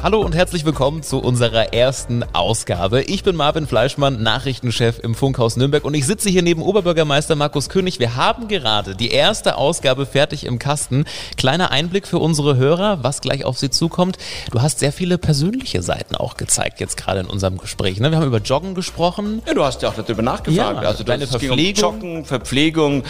Hallo 0.00 0.20
und 0.20 0.32
herzlich 0.32 0.64
willkommen 0.64 1.02
zu 1.02 1.18
unserer 1.18 1.74
ersten 1.74 2.22
Ausgabe. 2.32 3.02
Ich 3.02 3.24
bin 3.24 3.34
Marvin 3.34 3.66
Fleischmann, 3.66 4.22
Nachrichtenchef 4.22 5.00
im 5.00 5.16
Funkhaus 5.16 5.56
Nürnberg 5.56 5.84
und 5.84 5.92
ich 5.94 6.06
sitze 6.06 6.30
hier 6.30 6.42
neben 6.42 6.62
Oberbürgermeister 6.62 7.34
Markus 7.34 7.68
König. 7.68 7.98
Wir 7.98 8.14
haben 8.14 8.46
gerade 8.46 8.94
die 8.94 9.10
erste 9.10 9.56
Ausgabe 9.56 10.06
fertig 10.06 10.46
im 10.46 10.60
Kasten. 10.60 11.04
Kleiner 11.36 11.72
Einblick 11.72 12.06
für 12.06 12.20
unsere 12.20 12.56
Hörer, 12.56 13.02
was 13.02 13.20
gleich 13.20 13.44
auf 13.44 13.58
sie 13.58 13.70
zukommt. 13.70 14.18
Du 14.52 14.62
hast 14.62 14.78
sehr 14.78 14.92
viele 14.92 15.18
persönliche 15.18 15.82
Seiten 15.82 16.14
auch 16.14 16.36
gezeigt, 16.36 16.78
jetzt 16.78 16.96
gerade 16.96 17.18
in 17.20 17.26
unserem 17.26 17.58
Gespräch. 17.58 17.98
Ne? 17.98 18.12
Wir 18.12 18.18
haben 18.18 18.26
über 18.26 18.38
Joggen 18.38 18.76
gesprochen. 18.76 19.42
Ja, 19.48 19.54
du 19.54 19.64
hast 19.64 19.82
ja 19.82 19.88
auch 19.88 19.94
darüber 19.94 20.22
nachgefragt. 20.22 20.82
Ja, 20.82 20.88
also 20.88 21.02
deine 21.02 21.26
ging 21.26 21.34
um 21.34 21.40
Verpflegung. 21.40 21.82
Joggen, 21.82 22.24
Verpflegung, 22.24 23.02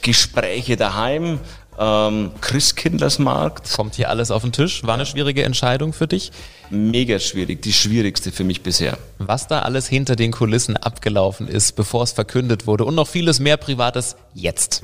Gespräche 0.00 0.78
daheim, 0.78 1.38
ähm, 1.80 2.30
Christkindlersmarkt. 2.40 3.72
Kommt 3.72 3.94
hier 3.96 4.10
alles 4.10 4.30
auf 4.30 4.42
den 4.42 4.52
Tisch? 4.52 4.84
War 4.84 4.94
eine 4.94 5.06
schwierige 5.06 5.42
Entscheidung 5.42 5.92
für 5.92 6.06
dich? 6.06 6.30
Mega 6.68 7.18
schwierig, 7.18 7.62
die 7.62 7.72
schwierigste 7.72 8.30
für 8.30 8.44
mich 8.44 8.62
bisher. 8.62 8.98
Was 9.18 9.48
da 9.48 9.62
alles 9.62 9.88
hinter 9.88 10.14
den 10.14 10.30
Kulissen 10.30 10.76
abgelaufen 10.76 11.48
ist, 11.48 11.74
bevor 11.74 12.04
es 12.04 12.12
verkündet 12.12 12.66
wurde 12.66 12.84
und 12.84 12.94
noch 12.94 13.08
vieles 13.08 13.40
mehr 13.40 13.56
Privates 13.56 14.16
jetzt. 14.34 14.82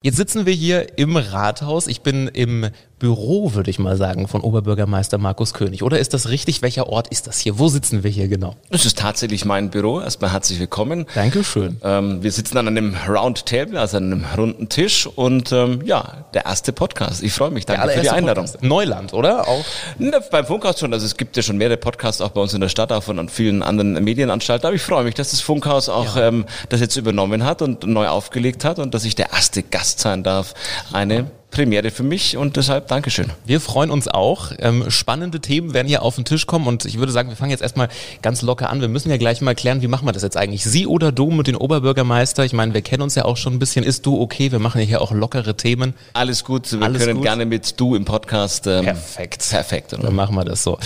Jetzt 0.00 0.16
sitzen 0.16 0.46
wir 0.46 0.52
hier 0.52 0.96
im 0.96 1.16
Rathaus. 1.16 1.88
Ich 1.88 2.02
bin 2.02 2.28
im 2.28 2.70
Büro, 3.00 3.54
würde 3.54 3.70
ich 3.70 3.78
mal 3.78 3.96
sagen, 3.96 4.28
von 4.28 4.42
Oberbürgermeister 4.42 5.18
Markus 5.18 5.54
König. 5.54 5.82
Oder 5.82 5.98
ist 5.98 6.14
das 6.14 6.28
richtig? 6.28 6.62
Welcher 6.62 6.88
Ort 6.88 7.08
ist 7.08 7.26
das 7.26 7.38
hier? 7.38 7.58
Wo 7.58 7.68
sitzen 7.68 8.04
wir 8.04 8.10
hier 8.10 8.28
genau? 8.28 8.54
Das 8.70 8.86
ist 8.86 8.98
tatsächlich 8.98 9.44
mein 9.44 9.70
Büro. 9.70 10.00
Erstmal 10.00 10.32
herzlich 10.32 10.60
willkommen. 10.60 11.06
Dankeschön. 11.14 11.80
Ähm, 11.82 12.22
wir 12.22 12.30
sitzen 12.30 12.58
an 12.58 12.68
einem 12.68 12.96
Round 13.08 13.46
Table, 13.46 13.78
also 13.78 13.96
an 13.96 14.12
einem 14.12 14.24
runden 14.36 14.68
Tisch 14.68 15.06
und 15.06 15.50
ähm, 15.52 15.80
ja, 15.84 16.26
der 16.32 16.46
erste 16.46 16.72
Podcast. 16.72 17.22
Ich 17.22 17.32
freue 17.32 17.50
mich. 17.50 17.66
Danke 17.66 17.88
für 17.88 18.00
die 18.00 18.10
Einladung. 18.10 18.44
Podcast. 18.46 18.64
Neuland, 18.64 19.14
oder? 19.14 19.48
Auch. 19.48 19.64
Na, 19.98 20.20
beim 20.30 20.46
Funkhaus 20.46 20.78
schon. 20.78 20.92
Also 20.92 21.06
es 21.06 21.16
gibt 21.16 21.36
ja 21.36 21.42
schon 21.42 21.56
mehrere 21.56 21.76
Podcasts 21.76 22.20
auch 22.20 22.30
bei 22.30 22.40
uns 22.40 22.54
in 22.54 22.60
der 22.60 22.68
Stadt, 22.68 22.92
auch 22.92 23.02
von 23.02 23.28
vielen 23.28 23.64
anderen 23.64 23.94
Medienanstalten. 24.04 24.66
Aber 24.66 24.76
ich 24.76 24.82
freue 24.82 25.04
mich, 25.04 25.14
dass 25.14 25.30
das 25.30 25.40
Funkhaus 25.40 25.88
auch 25.88 26.16
ähm, 26.16 26.46
das 26.68 26.80
jetzt 26.80 26.96
übernommen 26.96 27.44
hat 27.44 27.62
und 27.62 27.84
neu 27.84 28.08
aufgelegt 28.08 28.64
hat 28.64 28.78
und 28.78 28.94
dass 28.94 29.04
ich 29.04 29.14
der 29.14 29.32
erste 29.32 29.62
Gast 29.62 29.97
sein 29.98 30.22
darf. 30.22 30.54
Eine 30.92 31.30
Premiere 31.50 31.90
für 31.90 32.02
mich 32.02 32.36
und 32.36 32.56
deshalb 32.56 32.88
Dankeschön. 32.88 33.30
Wir 33.46 33.60
freuen 33.60 33.90
uns 33.90 34.06
auch. 34.06 34.52
Ähm, 34.58 34.90
spannende 34.90 35.40
Themen 35.40 35.72
werden 35.72 35.88
hier 35.88 36.02
auf 36.02 36.16
den 36.16 36.24
Tisch 36.26 36.46
kommen 36.46 36.66
und 36.66 36.84
ich 36.84 36.98
würde 36.98 37.10
sagen, 37.10 37.30
wir 37.30 37.36
fangen 37.36 37.50
jetzt 37.50 37.62
erstmal 37.62 37.88
ganz 38.20 38.42
locker 38.42 38.68
an. 38.68 38.80
Wir 38.82 38.88
müssen 38.88 39.10
ja 39.10 39.16
gleich 39.16 39.40
mal 39.40 39.54
klären, 39.54 39.80
wie 39.80 39.88
machen 39.88 40.06
wir 40.06 40.12
das 40.12 40.22
jetzt 40.22 40.36
eigentlich? 40.36 40.64
Sie 40.64 40.86
oder 40.86 41.10
du 41.10 41.30
mit 41.30 41.46
den 41.46 41.56
Oberbürgermeister? 41.56 42.44
Ich 42.44 42.52
meine, 42.52 42.74
wir 42.74 42.82
kennen 42.82 43.02
uns 43.02 43.14
ja 43.14 43.24
auch 43.24 43.38
schon 43.38 43.54
ein 43.54 43.58
bisschen. 43.58 43.82
Ist 43.84 44.04
du 44.04 44.20
okay? 44.20 44.52
Wir 44.52 44.58
machen 44.58 44.80
ja 44.80 44.86
hier 44.86 45.00
auch 45.00 45.10
lockere 45.10 45.56
Themen. 45.56 45.94
Alles 46.12 46.44
gut, 46.44 46.70
wir 46.70 46.82
Alles 46.82 47.02
können 47.02 47.14
gut. 47.14 47.24
gerne 47.24 47.46
mit 47.46 47.80
du 47.80 47.94
im 47.94 48.04
Podcast. 48.04 48.66
Ähm, 48.66 48.84
Perfekt. 48.84 49.48
Perfekt. 49.48 49.92
Dann 49.94 50.14
machen 50.14 50.34
wir 50.34 50.44
das 50.44 50.62
so. 50.62 50.78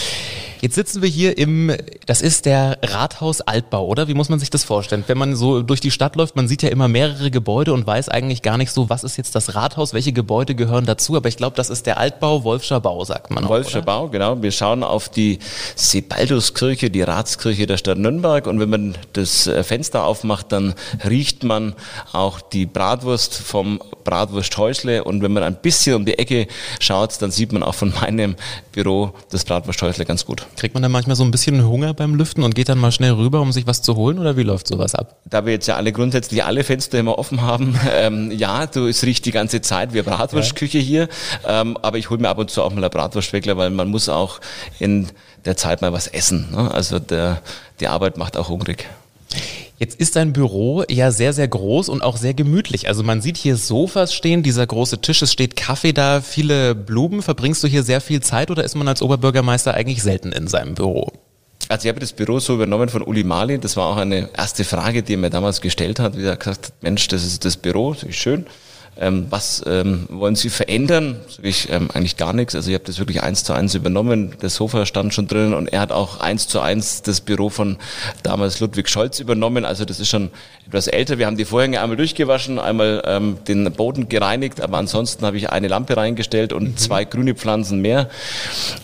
Jetzt 0.63 0.77
sitzen 0.77 1.03
wir 1.03 1.09
hier 1.09 1.39
im, 1.39 1.77
das 2.07 2.23
ist 2.23 2.47
der 2.47 2.79
Rathaus 2.85 3.41
Altbau, 3.41 3.85
oder? 3.85 4.07
Wie 4.07 4.15
muss 4.15 4.29
man 4.29 4.39
sich 4.39 4.49
das 4.49 4.63
vorstellen? 4.63 5.03
Wenn 5.09 5.19
man 5.19 5.35
so 5.35 5.61
durch 5.61 5.81
die 5.81 5.91
Stadt 5.91 6.15
läuft, 6.15 6.37
man 6.37 6.47
sieht 6.47 6.63
ja 6.63 6.69
immer 6.69 6.87
mehrere 6.87 7.33
Gebäude 7.33 7.73
und 7.73 7.85
weiß 7.85 8.09
eigentlich 8.09 8.43
gar 8.43 8.57
nicht 8.59 8.71
so, 8.71 8.89
was 8.89 9.03
ist 9.03 9.17
jetzt 9.17 9.35
das 9.35 9.57
Rathaus, 9.57 9.93
welche 9.93 10.13
Gebäude 10.13 10.55
gehören 10.55 10.87
dazu. 10.87 11.17
Aber 11.17 11.29
ich 11.29 11.37
glaube, 11.37 11.57
das 11.57 11.69
ist 11.69 11.87
der 11.87 11.99
Altbau, 11.99 12.45
Wolfscher 12.45 12.79
Bau, 12.79 13.05
sagt 13.05 13.33
man. 13.33 13.43
auch, 13.43 13.49
Wolfscher? 13.49 13.83
Bau, 13.83 14.07
genau. 14.07 14.41
Wir 14.41 14.53
schauen 14.53 14.85
auf 14.85 15.09
die 15.09 15.41
Sebalduskirche, 15.75 16.91
die 16.91 17.03
Ratskirche 17.03 17.67
der 17.67 17.77
Stadt 17.77 17.99
Nürnberg. 17.99 18.47
Und 18.47 18.61
wenn 18.61 18.71
man 18.71 18.95
das 19.15 19.49
äh, 19.49 19.65
Fenster 19.65 20.05
aufmacht, 20.05 20.53
dann 20.53 20.75
riecht 21.05 21.43
man 21.43 21.75
auch 22.13 22.41
die 22.41 22.67
Bratwurst 22.67 23.35
vom 23.35 23.81
Bratwursthäusle. 24.05 25.03
Und 25.03 25.23
wenn 25.25 25.33
man 25.33 25.43
ein 25.43 25.57
bisschen 25.57 25.97
um 25.97 26.05
die 26.05 26.21
Ecke 26.21 26.47
schaut, 26.79 27.21
dann 27.21 27.33
sieht 27.33 27.51
man 27.53 27.65
auch 27.65 27.75
von 27.75 27.93
meinem 28.01 28.37
Büro 28.71 29.13
das 29.31 29.45
Bratwursthäusle 29.45 30.05
ganz 30.05 30.25
gut. 30.25 30.47
Kriegt 30.57 30.75
man 30.75 30.83
dann 30.83 30.93
manchmal 30.93 31.17
so 31.17 31.25
ein 31.25 31.31
bisschen 31.31 31.67
Hunger 31.67 31.95
beim 31.95 32.15
Lüften 32.15 32.43
und 32.43 32.55
geht 32.55 32.69
dann 32.69 32.79
mal 32.79 32.93
schnell 32.93 33.13
rüber, 33.13 33.41
um 33.41 33.53
sich 33.53 33.67
was 33.67 33.83
zu 33.83 33.97
holen? 33.97 34.19
Oder 34.19 34.37
wie 34.37 34.43
läuft 34.43 34.67
sowas 34.67 34.95
ab? 34.95 35.17
Da 35.25 35.45
wir 35.45 35.53
jetzt 35.53 35.67
ja 35.67 35.77
alle 35.77 35.93
grundsätzlich 35.93 36.45
alle 36.45 36.65
Fenster 36.65 36.99
immer 36.99 37.19
offen 37.19 37.43
haben, 37.43 37.79
ähm, 37.93 38.31
ja, 38.31 38.67
du, 38.67 38.87
es 38.87 39.03
riecht 39.03 39.25
die 39.25 39.33
ganze 39.33 39.61
Zeit 39.61 39.95
wie 39.95 40.03
Bratwurstküche 40.03 40.79
hier, 40.79 41.09
ähm, 41.47 41.77
aber 41.83 41.99
ich 41.99 42.11
hole 42.11 42.21
mir 42.21 42.29
ab 42.29 42.39
und 42.39 42.51
zu 42.51 42.63
auch 42.63 42.73
mal 42.73 42.85
ein 42.85 42.91
Bratwurstweckler, 42.91 43.57
weil 43.57 43.71
man 43.71 43.89
muss 43.89 44.09
auch 44.09 44.41
in 44.79 45.09
der 45.45 45.57
Zeit 45.57 45.83
mal 45.83 45.93
was 45.93 46.07
essen. 46.07 46.49
Ne? 46.53 46.71
Also 46.71 46.99
der, 46.99 47.43
die 47.81 47.89
Arbeit 47.89 48.17
macht 48.17 48.37
auch 48.37 48.49
hungrig. 48.49 48.87
Jetzt 49.83 49.99
ist 49.99 50.15
dein 50.15 50.33
Büro 50.33 50.85
ja 50.89 51.11
sehr, 51.11 51.33
sehr 51.33 51.49
groß 51.49 51.89
und 51.89 52.05
auch 52.05 52.17
sehr 52.17 52.35
gemütlich. 52.35 52.87
Also 52.87 53.03
man 53.03 53.21
sieht 53.21 53.37
hier 53.37 53.57
Sofas 53.57 54.15
stehen, 54.15 54.45
dieser 54.45 54.65
große 54.65 55.01
Tisch, 55.01 55.23
es 55.23 55.33
steht 55.33 55.57
Kaffee 55.57 55.93
da, 55.93 56.21
viele 56.21 56.77
Blumen. 56.77 57.21
Verbringst 57.21 57.65
du 57.65 57.67
hier 57.67 57.83
sehr 57.83 58.01
viel 58.01 58.21
Zeit 58.21 58.53
oder 58.53 58.63
ist 58.63 58.77
man 58.77 58.87
als 58.87 59.03
Oberbürgermeister 59.03 59.75
eigentlich 59.75 60.01
selten 60.05 60.31
in 60.31 60.47
seinem 60.47 60.77
Büro? 60.77 61.11
Also 61.69 61.87
ich 61.87 61.89
habe 61.89 61.99
das 61.99 62.13
Büro 62.13 62.39
so 62.39 62.55
übernommen 62.55 62.91
von 62.91 63.03
Uli 63.03 63.25
Mali. 63.25 63.59
Das 63.59 63.77
war 63.77 63.89
auch 63.89 63.97
eine 63.97 64.29
erste 64.37 64.63
Frage, 64.63 65.03
die 65.03 65.15
er 65.15 65.19
mir 65.19 65.31
damals 65.31 65.61
gestellt 65.61 65.99
hat. 65.99 66.17
Wie 66.17 66.23
er 66.27 66.37
gesagt 66.37 66.67
hat, 66.69 66.73
Mensch, 66.83 67.09
das 67.09 67.25
ist 67.25 67.45
das 67.45 67.57
Büro, 67.57 67.93
das 67.93 68.05
ist 68.05 68.15
schön. 68.15 68.47
Ähm, 68.99 69.27
was 69.31 69.63
ähm, 69.67 70.07
wollen 70.11 70.37
Sie 70.37 70.51
verändern? 70.51 71.21
Sag 71.29 71.47
ich 71.47 71.71
ähm, 71.71 71.89
eigentlich 71.95 72.19
gar 72.19 72.35
nichts. 72.35 72.55
Also 72.55 72.71
ich 72.71 72.75
habe 72.75 72.85
das 72.85 72.99
wirklich 72.99 73.23
eins 73.23 73.43
zu 73.43 73.55
eins 73.55 73.75
übernommen. 73.75 74.35
Das 74.41 74.55
Sofa 74.57 74.85
stand 74.85 75.15
schon 75.15 75.27
drin 75.29 75.55
und 75.55 75.73
er 75.73 75.81
hat 75.81 75.93
auch 75.93 76.21
eins 76.21 76.47
zu 76.47 76.61
eins 76.61 77.01
das 77.01 77.23
Büro 77.23 77.49
von 77.49 77.79
damals 78.23 78.61
Ludwig 78.61 78.91
Scholz 78.91 79.19
übernommen. 79.19 79.65
Also 79.65 79.87
das 79.87 79.99
ist 79.99 80.09
schon 80.09 80.31
etwas 80.67 80.89
älter. 80.89 81.17
Wir 81.17 81.27
haben 81.27 81.39
die 81.39 81.47
Vorhänge 81.47 81.81
einmal 81.81 81.97
durchgewaschen, 81.97 82.59
einmal 82.59 83.03
ähm, 83.07 83.39
den 83.49 83.73
Boden 83.73 84.11
gereinigt, 84.11 84.61
aber 84.61 84.77
ansonsten 84.77 85.25
habe 85.25 85.39
ich 85.39 85.49
eine 85.49 85.69
Lampe 85.69 85.97
reingestellt 85.97 86.53
und 86.53 86.79
zwei 86.79 87.07
grüne 87.07 87.35
Pflanzen 87.35 87.81
mehr. 87.81 88.11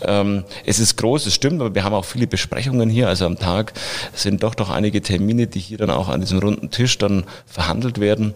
Ähm, 0.00 0.44
es 0.64 0.78
ist 0.78 0.96
groß, 0.96 1.26
es 1.26 1.34
stimmt, 1.34 1.60
aber 1.60 1.74
wir 1.74 1.84
haben 1.84 1.94
auch 1.94 2.06
viele 2.06 2.26
Besprechungen 2.26 2.88
hier. 2.88 3.08
Also 3.08 3.26
am 3.26 3.38
Tag 3.38 3.74
sind 4.14 4.42
doch 4.42 4.54
doch 4.54 4.70
einige 4.70 5.02
Termine, 5.02 5.48
die 5.48 5.60
hier 5.60 5.76
dann 5.76 5.90
auch 5.90 6.08
an 6.08 6.20
diesem 6.22 6.38
runden 6.38 6.70
Tisch 6.70 6.96
dann 6.96 7.24
verhandelt 7.46 8.00
werden. 8.00 8.32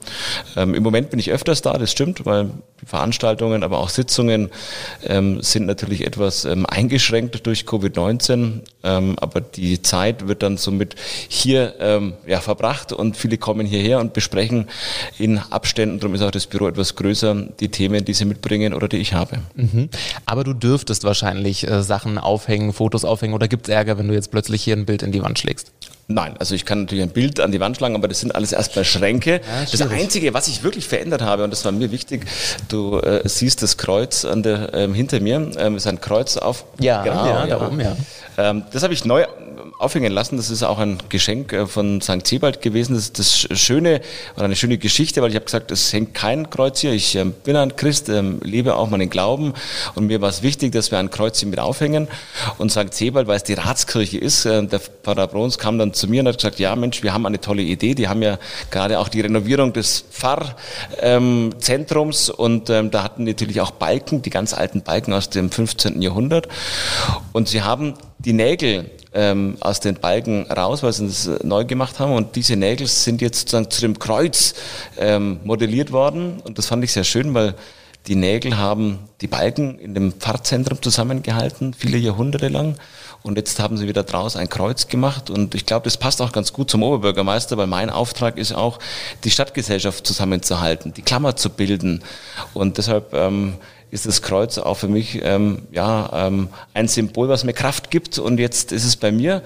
Ähm, 0.54 0.74
Im 0.74 0.82
Moment 0.82 1.08
bin 1.08 1.18
ich 1.18 1.30
öfters 1.30 1.61
da, 1.62 1.78
das 1.78 1.90
stimmt, 1.90 2.26
weil 2.26 2.50
Veranstaltungen, 2.84 3.62
aber 3.62 3.78
auch 3.78 3.88
Sitzungen 3.88 4.50
ähm, 5.04 5.40
sind 5.40 5.66
natürlich 5.66 6.04
etwas 6.04 6.44
ähm, 6.44 6.66
eingeschränkt 6.66 7.46
durch 7.46 7.62
Covid-19. 7.62 8.60
Ähm, 8.82 9.16
aber 9.20 9.40
die 9.40 9.80
Zeit 9.82 10.26
wird 10.26 10.42
dann 10.42 10.56
somit 10.56 10.96
hier 11.28 11.74
ähm, 11.78 12.14
ja, 12.26 12.40
verbracht 12.40 12.92
und 12.92 13.16
viele 13.16 13.38
kommen 13.38 13.66
hierher 13.66 14.00
und 14.00 14.12
besprechen 14.12 14.68
in 15.18 15.38
Abständen. 15.38 16.00
Darum 16.00 16.14
ist 16.14 16.22
auch 16.22 16.32
das 16.32 16.46
Büro 16.46 16.66
etwas 16.66 16.96
größer, 16.96 17.34
die 17.60 17.68
Themen, 17.68 18.04
die 18.04 18.14
sie 18.14 18.24
mitbringen 18.24 18.74
oder 18.74 18.88
die 18.88 18.98
ich 18.98 19.12
habe. 19.12 19.38
Mhm. 19.54 19.88
Aber 20.26 20.42
du 20.42 20.52
dürftest 20.52 21.04
wahrscheinlich 21.04 21.68
äh, 21.68 21.82
Sachen 21.82 22.18
aufhängen, 22.18 22.72
Fotos 22.72 23.04
aufhängen 23.04 23.34
oder 23.34 23.46
gibt's 23.46 23.68
Ärger, 23.68 23.98
wenn 23.98 24.08
du 24.08 24.14
jetzt 24.14 24.32
plötzlich 24.32 24.64
hier 24.64 24.76
ein 24.76 24.86
Bild 24.86 25.02
in 25.02 25.12
die 25.12 25.22
Wand 25.22 25.38
schlägst? 25.38 25.70
Nein, 26.08 26.34
also 26.38 26.54
ich 26.54 26.64
kann 26.64 26.82
natürlich 26.82 27.04
ein 27.04 27.10
Bild 27.10 27.40
an 27.40 27.52
die 27.52 27.60
Wand 27.60 27.76
schlagen, 27.76 27.94
aber 27.94 28.08
das 28.08 28.20
sind 28.20 28.34
alles 28.34 28.52
erstmal 28.52 28.84
Schränke. 28.84 29.40
das 29.60 29.70
schwierig. 29.78 30.04
Einzige, 30.04 30.34
was 30.34 30.48
ich 30.48 30.62
wirklich 30.62 30.86
verändert 30.86 31.22
habe, 31.22 31.44
und 31.44 31.50
das 31.50 31.64
war 31.64 31.72
mir 31.72 31.90
wichtig, 31.90 32.26
du 32.68 32.98
äh, 32.98 33.26
siehst 33.28 33.62
das 33.62 33.76
Kreuz 33.76 34.24
an 34.24 34.42
der, 34.42 34.74
ähm, 34.74 34.94
hinter 34.94 35.20
mir, 35.20 35.50
ähm, 35.56 35.76
ist 35.76 35.86
ein 35.86 36.00
Kreuz 36.00 36.36
auf. 36.36 36.64
ja, 37.38 37.46
da 37.46 37.66
oben, 37.66 37.80
ja. 37.80 37.96
Ähm, 38.36 38.64
das 38.72 38.82
habe 38.82 38.94
ich 38.94 39.04
neu 39.04 39.24
aufhängen 39.82 40.12
lassen. 40.12 40.36
Das 40.36 40.50
ist 40.50 40.62
auch 40.62 40.78
ein 40.78 40.98
Geschenk 41.08 41.52
äh, 41.52 41.66
von 41.66 42.00
St. 42.00 42.26
Sebald 42.26 42.62
gewesen. 42.62 42.94
Das 42.94 43.04
ist 43.04 43.18
das 43.18 43.48
Schöne 43.58 44.00
oder 44.36 44.44
eine 44.44 44.56
schöne 44.56 44.78
Geschichte, 44.78 45.22
weil 45.22 45.30
ich 45.30 45.36
habe 45.36 45.44
gesagt, 45.44 45.70
es 45.70 45.92
hängt 45.92 46.14
kein 46.14 46.50
Kreuz 46.50 46.80
hier. 46.80 46.92
Ich 46.92 47.16
ähm, 47.16 47.32
bin 47.44 47.56
ein 47.56 47.76
Christ, 47.76 48.08
ähm, 48.08 48.40
lebe 48.42 48.76
auch 48.76 48.88
meinen 48.88 49.10
Glauben 49.10 49.54
und 49.94 50.06
mir 50.06 50.20
war 50.20 50.28
es 50.28 50.42
wichtig, 50.42 50.72
dass 50.72 50.90
wir 50.90 50.98
ein 50.98 51.10
Kreuz 51.10 51.40
hier 51.40 51.48
mit 51.48 51.58
aufhängen. 51.58 52.08
Und 52.58 52.70
St. 52.70 52.94
Sebald, 52.94 53.26
weil 53.26 53.36
es 53.36 53.44
die 53.44 53.54
Ratskirche 53.54 54.18
ist, 54.18 54.44
äh, 54.44 54.64
der 54.66 54.80
Pfarrer 54.80 55.26
Brons 55.26 55.58
kam 55.58 55.78
dann 55.78 55.92
zu 55.92 56.08
mir 56.08 56.20
und 56.20 56.28
hat 56.28 56.36
gesagt, 56.36 56.58
ja 56.58 56.74
Mensch, 56.76 57.02
wir 57.02 57.12
haben 57.12 57.26
eine 57.26 57.40
tolle 57.40 57.62
Idee. 57.62 57.94
Die 57.94 58.08
haben 58.08 58.22
ja 58.22 58.38
gerade 58.70 59.00
auch 59.00 59.08
die 59.08 59.20
Renovierung 59.20 59.72
des 59.72 60.04
Pfarrzentrums 60.10 62.30
und 62.30 62.70
ähm, 62.70 62.90
da 62.90 63.02
hatten 63.02 63.24
natürlich 63.24 63.60
auch 63.60 63.72
Balken, 63.72 64.22
die 64.22 64.30
ganz 64.30 64.54
alten 64.54 64.82
Balken 64.82 65.12
aus 65.12 65.30
dem 65.30 65.50
15. 65.50 66.02
Jahrhundert. 66.02 66.48
Und 67.32 67.48
sie 67.48 67.62
haben 67.62 67.94
die 68.18 68.32
Nägel 68.32 68.90
ähm, 69.14 69.56
aus 69.60 69.80
den 69.80 69.96
Balken 69.96 70.50
raus, 70.50 70.82
weil 70.82 70.92
sie 70.92 71.06
das 71.06 71.26
äh, 71.26 71.38
neu 71.42 71.64
gemacht 71.64 71.98
haben. 71.98 72.12
Und 72.12 72.36
diese 72.36 72.56
Nägel 72.56 72.86
sind 72.86 73.20
jetzt 73.20 73.40
sozusagen 73.40 73.70
zu 73.70 73.80
dem 73.80 73.98
Kreuz 73.98 74.54
ähm, 74.98 75.40
modelliert 75.44 75.92
worden. 75.92 76.40
Und 76.44 76.58
das 76.58 76.66
fand 76.66 76.84
ich 76.84 76.92
sehr 76.92 77.04
schön, 77.04 77.34
weil 77.34 77.54
die 78.06 78.16
Nägel 78.16 78.56
haben 78.56 78.98
die 79.20 79.28
Balken 79.28 79.78
in 79.78 79.94
dem 79.94 80.12
Pfarrzentrum 80.12 80.82
zusammengehalten, 80.82 81.72
viele 81.72 81.98
Jahrhunderte 81.98 82.48
lang. 82.48 82.76
Und 83.22 83.36
jetzt 83.36 83.60
haben 83.60 83.76
sie 83.76 83.86
wieder 83.86 84.02
draus 84.02 84.34
ein 84.34 84.48
Kreuz 84.48 84.88
gemacht. 84.88 85.30
Und 85.30 85.54
ich 85.54 85.66
glaube, 85.66 85.84
das 85.84 85.96
passt 85.96 86.20
auch 86.20 86.32
ganz 86.32 86.52
gut 86.52 86.68
zum 86.68 86.82
Oberbürgermeister, 86.82 87.56
weil 87.56 87.68
mein 87.68 87.90
Auftrag 87.90 88.38
ist 88.38 88.52
auch, 88.52 88.80
die 89.22 89.30
Stadtgesellschaft 89.30 90.04
zusammenzuhalten, 90.04 90.92
die 90.92 91.02
Klammer 91.02 91.36
zu 91.36 91.50
bilden. 91.50 92.02
Und 92.54 92.78
deshalb 92.78 93.14
ähm, 93.14 93.54
ist 93.92 94.06
das 94.06 94.22
Kreuz 94.22 94.58
auch 94.58 94.78
für 94.78 94.88
mich 94.88 95.20
ähm, 95.22 95.62
ja, 95.70 96.26
ähm, 96.26 96.48
ein 96.74 96.88
Symbol, 96.88 97.28
was 97.28 97.44
mir 97.44 97.52
Kraft 97.52 97.90
gibt. 97.90 98.18
Und 98.18 98.38
jetzt 98.38 98.72
ist 98.72 98.84
es 98.84 98.96
bei 98.96 99.12
mir 99.12 99.42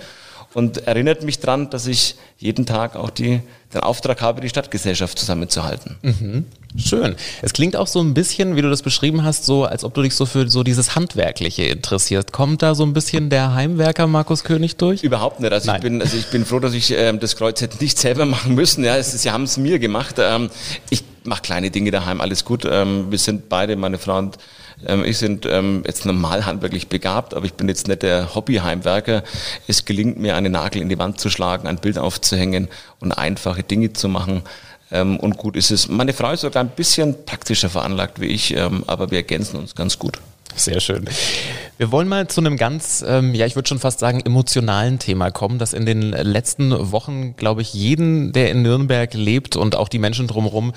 und 0.54 0.86
erinnert 0.86 1.22
mich 1.22 1.40
dran, 1.40 1.68
dass 1.68 1.86
ich 1.86 2.14
jeden 2.38 2.64
Tag 2.64 2.96
auch 2.96 3.10
die 3.10 3.42
den 3.74 3.80
Auftrag 3.82 4.22
habe, 4.22 4.40
die 4.40 4.48
Stadtgesellschaft 4.48 5.18
zusammenzuhalten. 5.18 5.96
Mhm. 6.00 6.44
Schön. 6.78 7.16
Es 7.42 7.52
klingt 7.52 7.74
auch 7.74 7.88
so 7.88 8.00
ein 8.00 8.14
bisschen, 8.14 8.54
wie 8.54 8.62
du 8.62 8.70
das 8.70 8.82
beschrieben 8.82 9.24
hast, 9.24 9.44
so, 9.44 9.64
als 9.64 9.82
ob 9.82 9.94
du 9.94 10.02
dich 10.02 10.14
so 10.14 10.26
für 10.26 10.48
so 10.48 10.62
dieses 10.62 10.94
Handwerkliche 10.94 11.64
interessierst. 11.64 12.32
Kommt 12.32 12.62
da 12.62 12.74
so 12.74 12.84
ein 12.84 12.92
bisschen 12.92 13.28
der 13.28 13.54
Heimwerker 13.54 14.06
Markus 14.06 14.44
König 14.44 14.76
durch? 14.76 15.02
Überhaupt 15.02 15.40
nicht. 15.40 15.52
Also 15.52 15.72
ich 15.72 15.80
bin, 15.80 16.00
also 16.00 16.16
ich 16.16 16.26
bin 16.26 16.44
froh, 16.44 16.60
dass 16.60 16.74
ich 16.74 16.92
ähm, 16.92 17.18
das 17.18 17.34
Kreuz 17.34 17.60
hätte 17.60 17.82
nicht 17.82 17.98
selber 17.98 18.26
machen 18.26 18.54
müssen. 18.54 18.84
Ja, 18.84 18.96
es, 18.96 19.10
sie 19.10 19.30
haben 19.30 19.44
es 19.44 19.56
mir 19.56 19.78
gemacht. 19.78 20.16
Ähm, 20.18 20.50
ich 20.90 21.02
mache 21.26 21.42
kleine 21.42 21.70
Dinge 21.70 21.90
daheim, 21.90 22.20
alles 22.20 22.44
gut. 22.44 22.64
Ähm, 22.70 23.10
wir 23.10 23.18
sind 23.18 23.48
beide, 23.48 23.76
meine 23.76 23.98
Frau 23.98 24.18
und 24.18 24.38
ähm, 24.86 25.04
ich 25.04 25.18
sind 25.18 25.46
ähm, 25.46 25.82
jetzt 25.86 26.04
normal 26.04 26.44
handwerklich 26.44 26.88
begabt, 26.88 27.34
aber 27.34 27.46
ich 27.46 27.54
bin 27.54 27.68
jetzt 27.68 27.88
nicht 27.88 28.02
der 28.02 28.34
Hobbyheimwerker. 28.34 29.22
Es 29.66 29.84
gelingt 29.84 30.18
mir, 30.18 30.36
einen 30.36 30.52
Nagel 30.52 30.82
in 30.82 30.88
die 30.88 30.98
Wand 30.98 31.20
zu 31.20 31.30
schlagen, 31.30 31.66
ein 31.66 31.78
Bild 31.78 31.98
aufzuhängen 31.98 32.68
und 33.00 33.12
einfache 33.12 33.62
Dinge 33.62 33.92
zu 33.92 34.08
machen. 34.08 34.42
Ähm, 34.90 35.18
und 35.18 35.36
gut 35.36 35.56
ist 35.56 35.70
es. 35.70 35.88
Meine 35.88 36.12
Frau 36.12 36.30
ist 36.32 36.42
sogar 36.42 36.62
ein 36.62 36.70
bisschen 36.70 37.24
praktischer 37.24 37.68
veranlagt 37.68 38.20
wie 38.20 38.26
ich, 38.26 38.56
ähm, 38.56 38.84
aber 38.86 39.10
wir 39.10 39.18
ergänzen 39.18 39.56
uns 39.56 39.74
ganz 39.74 39.98
gut. 39.98 40.18
Sehr 40.56 40.80
schön. 40.80 41.04
Wir 41.76 41.92
wollen 41.92 42.08
mal 42.08 42.28
zu 42.28 42.40
einem 42.40 42.56
ganz, 42.56 43.04
ähm, 43.06 43.34
ja, 43.34 43.44
ich 43.44 43.56
würde 43.56 43.68
schon 43.68 43.78
fast 43.78 44.00
sagen, 44.00 44.20
emotionalen 44.20 44.98
Thema 44.98 45.30
kommen, 45.30 45.58
das 45.58 45.74
in 45.74 45.84
den 45.84 46.12
letzten 46.12 46.92
Wochen, 46.92 47.36
glaube 47.36 47.60
ich, 47.60 47.74
jeden, 47.74 48.32
der 48.32 48.50
in 48.50 48.62
Nürnberg 48.62 49.12
lebt 49.12 49.56
und 49.56 49.76
auch 49.76 49.88
die 49.88 49.98
Menschen 49.98 50.26
drumherum 50.26 50.72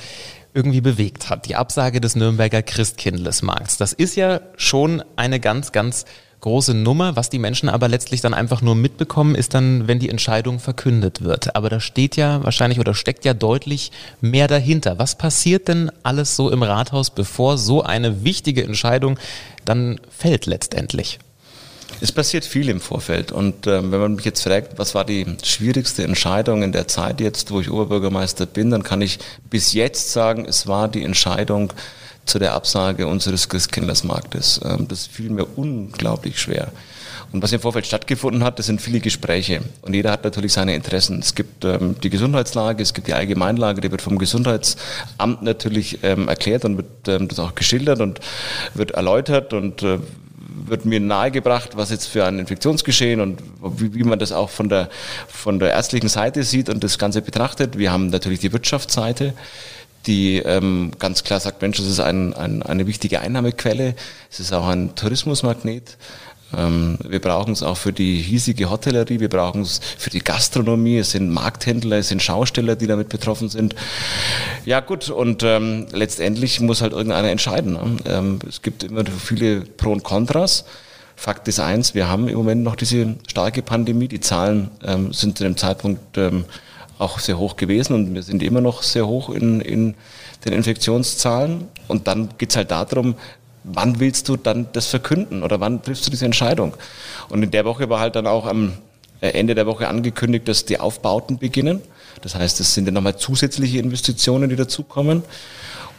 irgendwie 0.53 0.81
bewegt 0.81 1.29
hat. 1.29 1.47
Die 1.47 1.55
Absage 1.55 2.01
des 2.01 2.17
Nürnberger 2.17 2.61
Christkindlesmarkts. 2.61 3.77
Das 3.77 3.93
ist 3.93 4.15
ja 4.15 4.41
schon 4.57 5.01
eine 5.15 5.39
ganz, 5.39 5.71
ganz 5.71 6.05
große 6.41 6.73
Nummer. 6.73 7.15
Was 7.15 7.29
die 7.29 7.39
Menschen 7.39 7.69
aber 7.69 7.87
letztlich 7.87 8.21
dann 8.21 8.33
einfach 8.33 8.61
nur 8.61 8.75
mitbekommen, 8.75 9.35
ist 9.35 9.53
dann, 9.53 9.87
wenn 9.87 9.99
die 9.99 10.09
Entscheidung 10.09 10.59
verkündet 10.59 11.23
wird. 11.23 11.55
Aber 11.55 11.69
da 11.69 11.79
steht 11.79 12.15
ja 12.15 12.43
wahrscheinlich 12.43 12.79
oder 12.79 12.93
steckt 12.93 13.25
ja 13.25 13.33
deutlich 13.33 13.91
mehr 14.21 14.47
dahinter. 14.47 14.99
Was 14.99 15.17
passiert 15.17 15.67
denn 15.67 15.91
alles 16.03 16.35
so 16.35 16.49
im 16.49 16.63
Rathaus, 16.63 17.09
bevor 17.09 17.57
so 17.57 17.83
eine 17.83 18.23
wichtige 18.23 18.63
Entscheidung 18.63 19.19
dann 19.65 19.99
fällt 20.09 20.45
letztendlich? 20.45 21.19
Es 22.01 22.11
passiert 22.11 22.45
viel 22.45 22.69
im 22.69 22.79
Vorfeld 22.79 23.31
und 23.31 23.67
ähm, 23.67 23.91
wenn 23.91 23.99
man 23.99 24.15
mich 24.15 24.25
jetzt 24.25 24.41
fragt, 24.43 24.77
was 24.77 24.95
war 24.95 25.05
die 25.05 25.25
schwierigste 25.43 26.03
Entscheidung 26.03 26.63
in 26.63 26.71
der 26.71 26.87
Zeit 26.87 27.19
jetzt, 27.19 27.51
wo 27.51 27.59
ich 27.59 27.69
Oberbürgermeister 27.69 28.45
bin, 28.45 28.69
dann 28.69 28.83
kann 28.83 29.01
ich 29.01 29.19
bis 29.49 29.73
jetzt 29.73 30.11
sagen, 30.11 30.45
es 30.45 30.67
war 30.67 30.87
die 30.87 31.03
Entscheidung 31.03 31.73
zu 32.25 32.39
der 32.39 32.53
Absage 32.53 33.07
unseres 33.07 33.49
Christkindlersmarktes. 33.49 34.61
Ähm, 34.63 34.87
das 34.87 35.07
fiel 35.07 35.29
mir 35.29 35.45
unglaublich 35.57 36.39
schwer. 36.39 36.71
Und 37.31 37.43
was 37.43 37.51
im 37.51 37.59
Vorfeld 37.59 37.85
stattgefunden 37.85 38.43
hat, 38.43 38.57
das 38.57 38.65
sind 38.65 38.81
viele 38.81 38.99
Gespräche. 38.99 39.61
Und 39.81 39.93
jeder 39.93 40.11
hat 40.11 40.23
natürlich 40.23 40.53
seine 40.53 40.73
Interessen. 40.73 41.19
Es 41.19 41.35
gibt 41.35 41.63
ähm, 41.63 41.95
die 42.01 42.09
Gesundheitslage, 42.09 42.81
es 42.81 42.93
gibt 42.93 43.07
die 43.07 43.13
Allgemeinlage, 43.13 43.81
die 43.81 43.91
wird 43.91 44.01
vom 44.01 44.17
Gesundheitsamt 44.17 45.43
natürlich 45.43 45.99
ähm, 46.03 46.27
erklärt 46.27 46.65
und 46.65 46.77
wird 46.77 47.07
ähm, 47.07 47.27
das 47.27 47.39
auch 47.39 47.53
geschildert 47.53 47.99
und 47.99 48.19
wird 48.73 48.91
erläutert 48.91 49.53
und 49.53 49.83
äh, 49.83 49.99
wird 50.67 50.85
mir 50.85 50.99
nahegebracht, 50.99 51.77
was 51.77 51.89
jetzt 51.89 52.07
für 52.07 52.25
ein 52.25 52.39
Infektionsgeschehen 52.39 53.21
und 53.21 53.41
wie, 53.61 53.93
wie, 53.93 54.03
man 54.03 54.19
das 54.19 54.31
auch 54.31 54.49
von 54.49 54.69
der, 54.69 54.89
von 55.27 55.59
der 55.59 55.71
ärztlichen 55.71 56.09
Seite 56.09 56.43
sieht 56.43 56.69
und 56.69 56.83
das 56.83 56.97
Ganze 56.97 57.21
betrachtet. 57.21 57.77
Wir 57.77 57.91
haben 57.91 58.07
natürlich 58.07 58.39
die 58.39 58.51
Wirtschaftsseite, 58.53 59.33
die 60.05 60.37
ähm, 60.37 60.91
ganz 60.99 61.23
klar 61.23 61.39
sagt, 61.39 61.61
Mensch, 61.61 61.77
das 61.77 61.87
ist 61.87 61.99
ein, 61.99 62.33
ein, 62.33 62.63
eine 62.63 62.87
wichtige 62.87 63.19
Einnahmequelle, 63.19 63.95
es 64.31 64.39
ist 64.39 64.53
auch 64.53 64.67
ein 64.67 64.95
Tourismusmagnet. 64.95 65.97
Ähm, 66.55 66.97
wir 67.07 67.19
brauchen 67.19 67.53
es 67.53 67.63
auch 67.63 67.77
für 67.77 67.93
die 67.93 68.17
hiesige 68.17 68.69
Hotellerie, 68.69 69.19
wir 69.19 69.29
brauchen 69.29 69.61
es 69.61 69.79
für 69.97 70.09
die 70.09 70.19
Gastronomie, 70.19 70.97
es 70.97 71.11
sind 71.11 71.29
Markthändler, 71.29 71.97
es 71.97 72.09
sind 72.09 72.21
Schausteller, 72.21 72.75
die 72.75 72.87
damit 72.87 73.09
betroffen 73.09 73.49
sind. 73.49 73.75
Ja 74.65 74.79
gut, 74.79 75.09
und 75.09 75.43
ähm, 75.43 75.87
letztendlich 75.91 76.59
muss 76.59 76.81
halt 76.81 76.93
irgendeiner 76.93 77.29
entscheiden. 77.29 77.73
Ne? 77.73 77.97
Ähm, 78.05 78.39
es 78.47 78.61
gibt 78.61 78.83
immer 78.83 79.03
viele 79.05 79.61
Pro 79.61 79.91
und 79.91 80.03
Kontras. 80.03 80.65
Fakt 81.15 81.47
ist 81.49 81.59
eins, 81.59 81.93
wir 81.95 82.07
haben 82.07 82.29
im 82.29 82.37
Moment 82.37 82.63
noch 82.63 82.75
diese 82.75 83.15
starke 83.27 83.61
Pandemie. 83.61 84.07
Die 84.07 84.21
Zahlen 84.21 84.71
ähm, 84.85 85.11
sind 85.11 85.37
zu 85.37 85.43
dem 85.43 85.57
Zeitpunkt 85.57 86.17
ähm, 86.17 86.45
auch 86.97 87.19
sehr 87.19 87.37
hoch 87.37 87.55
gewesen 87.55 87.93
und 87.93 88.13
wir 88.13 88.23
sind 88.23 88.43
immer 88.43 88.61
noch 88.61 88.83
sehr 88.83 89.07
hoch 89.07 89.29
in, 89.29 89.61
in 89.61 89.95
den 90.45 90.53
Infektionszahlen. 90.53 91.67
Und 91.87 92.07
dann 92.07 92.29
geht 92.37 92.51
es 92.51 92.55
halt 92.55 92.71
darum, 92.71 93.15
wann 93.73 93.99
willst 93.99 94.27
du 94.29 94.35
dann 94.35 94.67
das 94.73 94.87
verkünden 94.87 95.43
oder 95.43 95.59
wann 95.59 95.81
triffst 95.81 96.05
du 96.05 96.11
diese 96.11 96.25
Entscheidung? 96.25 96.73
Und 97.29 97.43
in 97.43 97.51
der 97.51 97.65
Woche 97.65 97.89
war 97.89 97.99
halt 97.99 98.15
dann 98.15 98.27
auch 98.27 98.45
am 98.45 98.73
äh, 99.21 99.29
Ende 99.29 99.55
der 99.55 99.65
Woche 99.65 99.87
angekündigt, 99.87 100.47
dass 100.47 100.65
die 100.65 100.79
Aufbauten 100.79 101.37
beginnen. 101.37 101.81
Das 102.21 102.35
heißt, 102.35 102.59
es 102.59 102.73
sind 102.73 102.85
ja 102.85 102.91
nochmal 102.91 103.17
zusätzliche 103.17 103.79
Investitionen, 103.79 104.49
die 104.49 104.55
dazukommen. 104.55 105.23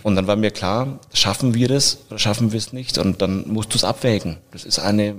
Und 0.02 0.16
dann 0.16 0.26
war 0.26 0.36
mir 0.36 0.50
klar, 0.50 0.98
schaffen 1.12 1.54
wir 1.54 1.68
das 1.68 1.98
oder 2.08 2.18
schaffen 2.18 2.52
wir 2.52 2.58
es 2.58 2.72
nicht? 2.72 2.98
Und 2.98 3.20
dann 3.20 3.44
musst 3.48 3.74
du 3.74 3.76
es 3.76 3.84
abwägen. 3.84 4.38
Das 4.50 4.64
ist 4.64 4.78
eine 4.78 5.14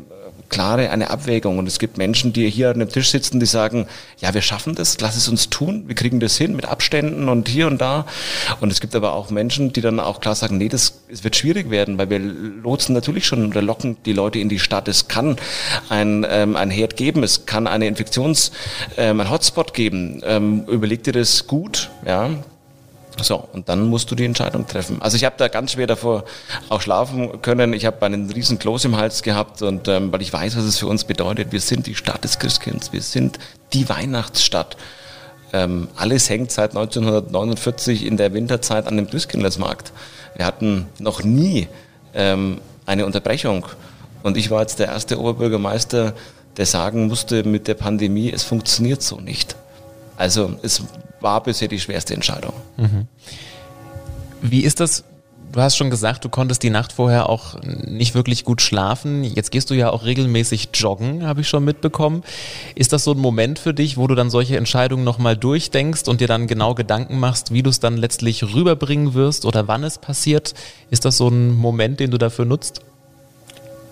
klare 0.51 0.91
eine 0.91 1.09
Abwägung. 1.09 1.57
Und 1.57 1.67
es 1.67 1.79
gibt 1.79 1.97
Menschen, 1.97 2.33
die 2.33 2.47
hier 2.49 2.69
an 2.69 2.79
dem 2.79 2.89
Tisch 2.89 3.09
sitzen, 3.09 3.39
die 3.39 3.47
sagen, 3.47 3.87
ja, 4.19 4.33
wir 4.33 4.41
schaffen 4.41 4.75
das, 4.75 4.99
lass 4.99 5.15
es 5.15 5.27
uns 5.27 5.49
tun, 5.49 5.85
wir 5.87 5.95
kriegen 5.95 6.19
das 6.19 6.37
hin 6.37 6.55
mit 6.55 6.65
Abständen 6.65 7.27
und 7.29 7.49
hier 7.49 7.65
und 7.65 7.81
da. 7.81 8.05
Und 8.59 8.71
es 8.71 8.79
gibt 8.79 8.95
aber 8.95 9.13
auch 9.13 9.31
Menschen, 9.31 9.73
die 9.73 9.81
dann 9.81 9.99
auch 9.99 10.19
klar 10.19 10.35
sagen, 10.35 10.57
nee, 10.57 10.69
das 10.69 11.01
es 11.09 11.23
wird 11.23 11.35
schwierig 11.35 11.69
werden, 11.69 11.97
weil 11.97 12.09
wir 12.09 12.19
lotsen 12.19 12.93
natürlich 12.93 13.25
schon 13.25 13.47
oder 13.47 13.61
locken 13.61 13.97
die 14.05 14.13
Leute 14.13 14.39
in 14.39 14.49
die 14.49 14.59
Stadt. 14.59 14.87
Es 14.87 15.07
kann 15.07 15.37
ein, 15.89 16.25
ähm, 16.29 16.55
ein 16.55 16.69
Herd 16.69 16.95
geben, 16.95 17.23
es 17.23 17.45
kann 17.45 17.67
eine 17.67 17.87
Infektions, 17.87 18.51
ähm, 18.97 19.19
ein 19.19 19.29
Hotspot 19.29 19.73
geben. 19.73 20.21
Ähm, 20.23 20.65
überleg 20.67 21.03
dir 21.03 21.13
das 21.13 21.47
gut, 21.47 21.89
ja, 22.05 22.29
so, 23.23 23.47
und 23.53 23.69
dann 23.69 23.87
musst 23.87 24.11
du 24.11 24.15
die 24.15 24.25
Entscheidung 24.25 24.67
treffen. 24.67 25.01
Also 25.01 25.17
ich 25.17 25.25
habe 25.25 25.35
da 25.37 25.47
ganz 25.47 25.73
schwer 25.73 25.87
davor 25.87 26.23
auch 26.69 26.81
schlafen 26.81 27.41
können. 27.41 27.73
Ich 27.73 27.85
habe 27.85 28.05
einen 28.05 28.29
riesen 28.29 28.59
Kloß 28.59 28.85
im 28.85 28.97
Hals 28.97 29.23
gehabt 29.23 29.61
und 29.61 29.87
ähm, 29.87 30.11
weil 30.11 30.21
ich 30.21 30.31
weiß, 30.31 30.57
was 30.57 30.63
es 30.63 30.77
für 30.77 30.87
uns 30.87 31.03
bedeutet. 31.03 31.51
Wir 31.51 31.61
sind 31.61 31.87
die 31.87 31.95
Stadt 31.95 32.23
des 32.23 32.39
Christkinds. 32.39 32.93
Wir 32.93 33.01
sind 33.01 33.39
die 33.73 33.89
Weihnachtsstadt. 33.89 34.77
Ähm, 35.53 35.89
alles 35.95 36.29
hängt 36.29 36.51
seit 36.51 36.71
1949 36.71 38.05
in 38.05 38.17
der 38.17 38.33
Winterzeit 38.33 38.87
an 38.87 38.95
dem 38.95 39.09
Christkindlesmarkt. 39.09 39.91
Wir 40.35 40.45
hatten 40.45 40.87
noch 40.99 41.23
nie 41.23 41.67
ähm, 42.13 42.61
eine 42.85 43.05
Unterbrechung. 43.05 43.65
Und 44.23 44.37
ich 44.37 44.51
war 44.51 44.61
jetzt 44.61 44.79
der 44.79 44.87
erste 44.87 45.19
Oberbürgermeister, 45.19 46.13
der 46.57 46.65
sagen 46.65 47.07
musste 47.07 47.43
mit 47.43 47.67
der 47.67 47.73
Pandemie, 47.73 48.31
es 48.31 48.43
funktioniert 48.43 49.01
so 49.01 49.19
nicht. 49.19 49.55
Also 50.17 50.55
es 50.61 50.83
war 51.19 51.41
bisher 51.41 51.67
die 51.67 51.79
schwerste 51.79 52.13
Entscheidung. 52.13 52.53
Mhm. 52.81 53.07
Wie 54.41 54.61
ist 54.61 54.79
das? 54.79 55.03
Du 55.51 55.59
hast 55.59 55.75
schon 55.75 55.89
gesagt, 55.89 56.23
du 56.23 56.29
konntest 56.29 56.63
die 56.63 56.69
Nacht 56.69 56.93
vorher 56.93 57.27
auch 57.27 57.61
nicht 57.61 58.15
wirklich 58.15 58.45
gut 58.45 58.61
schlafen. 58.61 59.25
Jetzt 59.25 59.51
gehst 59.51 59.69
du 59.69 59.73
ja 59.73 59.89
auch 59.89 60.05
regelmäßig 60.05 60.69
joggen, 60.73 61.27
habe 61.27 61.41
ich 61.41 61.49
schon 61.49 61.65
mitbekommen. 61.65 62.23
Ist 62.73 62.93
das 62.93 63.03
so 63.03 63.11
ein 63.11 63.19
Moment 63.19 63.59
für 63.59 63.73
dich, 63.73 63.97
wo 63.97 64.07
du 64.07 64.15
dann 64.15 64.29
solche 64.29 64.55
Entscheidungen 64.55 65.03
nochmal 65.03 65.35
durchdenkst 65.35 66.07
und 66.07 66.21
dir 66.21 66.27
dann 66.27 66.47
genau 66.47 66.73
Gedanken 66.73 67.19
machst, 67.19 67.53
wie 67.53 67.63
du 67.63 67.69
es 67.69 67.81
dann 67.81 67.97
letztlich 67.97 68.45
rüberbringen 68.45 69.13
wirst 69.13 69.45
oder 69.45 69.67
wann 69.67 69.83
es 69.83 69.97
passiert? 69.97 70.53
Ist 70.89 71.03
das 71.03 71.17
so 71.17 71.27
ein 71.27 71.53
Moment, 71.53 71.99
den 71.99 72.11
du 72.11 72.17
dafür 72.17 72.45
nutzt? 72.45 72.81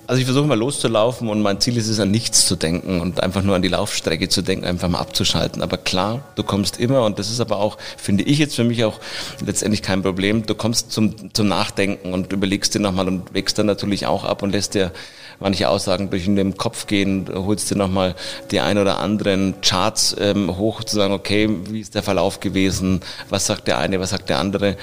Also 0.09 0.21
ich 0.21 0.25
versuche 0.25 0.47
mal 0.47 0.57
loszulaufen 0.57 1.29
und 1.29 1.43
mein 1.43 1.61
Ziel 1.61 1.77
ist 1.77 1.87
es, 1.87 1.99
an 1.99 2.09
nichts 2.09 2.47
zu 2.47 2.55
denken 2.55 2.99
und 2.99 3.21
einfach 3.21 3.43
nur 3.43 3.55
an 3.55 3.61
die 3.61 3.67
Laufstrecke 3.67 4.27
zu 4.27 4.41
denken, 4.41 4.65
einfach 4.65 4.89
mal 4.89 4.97
abzuschalten. 4.97 5.61
Aber 5.61 5.77
klar, 5.77 6.23
du 6.33 6.41
kommst 6.41 6.79
immer, 6.79 7.05
und 7.05 7.19
das 7.19 7.29
ist 7.29 7.39
aber 7.39 7.57
auch, 7.57 7.77
finde 7.95 8.23
ich 8.23 8.39
jetzt 8.39 8.55
für 8.55 8.63
mich 8.63 8.83
auch 8.83 8.99
letztendlich 9.45 9.83
kein 9.83 10.01
Problem, 10.01 10.47
du 10.47 10.55
kommst 10.55 10.91
zum, 10.91 11.31
zum 11.35 11.47
Nachdenken 11.47 12.11
und 12.11 12.33
überlegst 12.33 12.73
dir 12.73 12.79
nochmal 12.79 13.07
und 13.07 13.35
wächst 13.35 13.59
dann 13.59 13.67
natürlich 13.67 14.07
auch 14.07 14.23
ab 14.23 14.41
und 14.41 14.49
lässt 14.49 14.73
dir 14.73 14.91
manche 15.39 15.69
Aussagen 15.69 16.09
durch 16.09 16.25
in 16.25 16.35
den 16.35 16.57
Kopf 16.57 16.87
gehen, 16.87 17.29
holst 17.31 17.69
dir 17.69 17.77
nochmal 17.77 18.15
die 18.49 18.61
ein 18.61 18.79
oder 18.79 18.97
anderen 18.97 19.61
Charts 19.61 20.15
ähm, 20.19 20.57
hoch, 20.57 20.83
zu 20.83 20.95
sagen, 20.95 21.13
okay, 21.13 21.47
wie 21.69 21.81
ist 21.81 21.93
der 21.93 22.01
Verlauf 22.01 22.39
gewesen, 22.39 23.01
was 23.29 23.45
sagt 23.45 23.67
der 23.67 23.77
eine, 23.77 23.99
was 23.99 24.09
sagt 24.09 24.29
der 24.29 24.39
andere. 24.39 24.75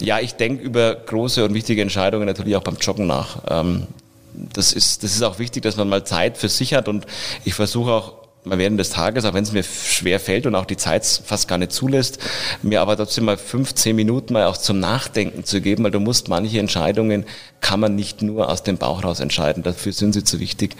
Ja, 0.00 0.18
ich 0.18 0.34
denke 0.34 0.64
über 0.64 0.96
große 0.96 1.44
und 1.44 1.54
wichtige 1.54 1.80
Entscheidungen 1.80 2.26
natürlich 2.26 2.56
auch 2.56 2.64
beim 2.64 2.78
Joggen 2.78 3.06
nach. 3.06 3.38
Ähm, 3.48 3.86
das 4.34 4.72
ist, 4.72 5.02
das 5.02 5.14
ist 5.14 5.22
auch 5.22 5.38
wichtig, 5.38 5.62
dass 5.62 5.76
man 5.76 5.88
mal 5.88 6.04
Zeit 6.04 6.38
für 6.38 6.48
sich 6.48 6.74
hat 6.74 6.88
und 6.88 7.06
ich 7.44 7.54
versuche 7.54 7.92
auch 7.92 8.14
mal 8.44 8.58
während 8.58 8.78
des 8.78 8.90
Tages, 8.90 9.24
auch 9.24 9.32
wenn 9.32 9.44
es 9.44 9.52
mir 9.52 9.62
schwer 9.62 10.20
fällt 10.20 10.46
und 10.46 10.54
auch 10.54 10.66
die 10.66 10.76
Zeit 10.76 11.04
fast 11.06 11.48
gar 11.48 11.58
nicht 11.58 11.72
zulässt, 11.72 12.18
mir 12.62 12.80
aber 12.82 12.96
trotzdem 12.96 13.24
mal 13.24 13.36
15 13.36 13.96
Minuten 13.96 14.34
mal 14.34 14.44
auch 14.46 14.56
zum 14.56 14.80
Nachdenken 14.80 15.44
zu 15.44 15.60
geben, 15.60 15.84
weil 15.84 15.90
du 15.90 16.00
musst 16.00 16.28
manche 16.28 16.58
Entscheidungen 16.58 17.24
kann 17.60 17.80
man 17.80 17.94
nicht 17.94 18.22
nur 18.22 18.50
aus 18.50 18.62
dem 18.62 18.76
Bauch 18.76 19.02
raus 19.02 19.20
entscheiden. 19.20 19.62
Dafür 19.62 19.92
sind 19.92 20.12
sie 20.12 20.24
zu 20.24 20.40
wichtig 20.40 20.76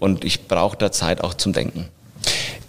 und 0.00 0.24
ich 0.24 0.48
brauche 0.48 0.76
da 0.76 0.90
Zeit 0.90 1.22
auch 1.22 1.34
zum 1.34 1.52
Denken. 1.52 1.88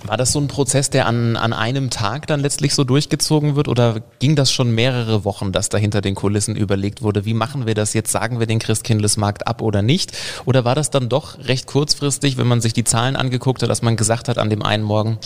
War 0.05 0.17
das 0.17 0.33
so 0.33 0.39
ein 0.39 0.49
Prozess, 0.49 0.89
der 0.89 1.05
an, 1.05 1.37
an 1.37 1.53
einem 1.53 1.89
Tag 1.89 2.27
dann 2.27 2.41
letztlich 2.41 2.73
so 2.75 2.83
durchgezogen 2.83 3.55
wird 3.55 3.69
oder 3.69 4.01
ging 4.19 4.35
das 4.35 4.51
schon 4.51 4.75
mehrere 4.75 5.23
Wochen, 5.23 5.53
dass 5.53 5.69
da 5.69 5.77
hinter 5.77 6.01
den 6.01 6.13
Kulissen 6.13 6.57
überlegt 6.57 7.01
wurde, 7.01 7.23
wie 7.23 7.33
machen 7.33 7.65
wir 7.65 7.73
das 7.73 7.93
jetzt, 7.93 8.11
sagen 8.11 8.39
wir 8.39 8.45
den 8.45 8.59
Christkindlesmarkt 8.59 9.47
ab 9.47 9.61
oder 9.61 9.81
nicht? 9.81 10.11
Oder 10.45 10.65
war 10.65 10.75
das 10.75 10.89
dann 10.89 11.07
doch 11.07 11.39
recht 11.39 11.67
kurzfristig, 11.67 12.37
wenn 12.37 12.47
man 12.47 12.59
sich 12.59 12.73
die 12.73 12.83
Zahlen 12.83 13.15
angeguckt 13.15 13.63
hat, 13.63 13.69
dass 13.69 13.81
man 13.81 13.95
gesagt 13.95 14.27
hat 14.27 14.37
an 14.37 14.49
dem 14.49 14.61
einen 14.61 14.83
Morgen, 14.83 15.19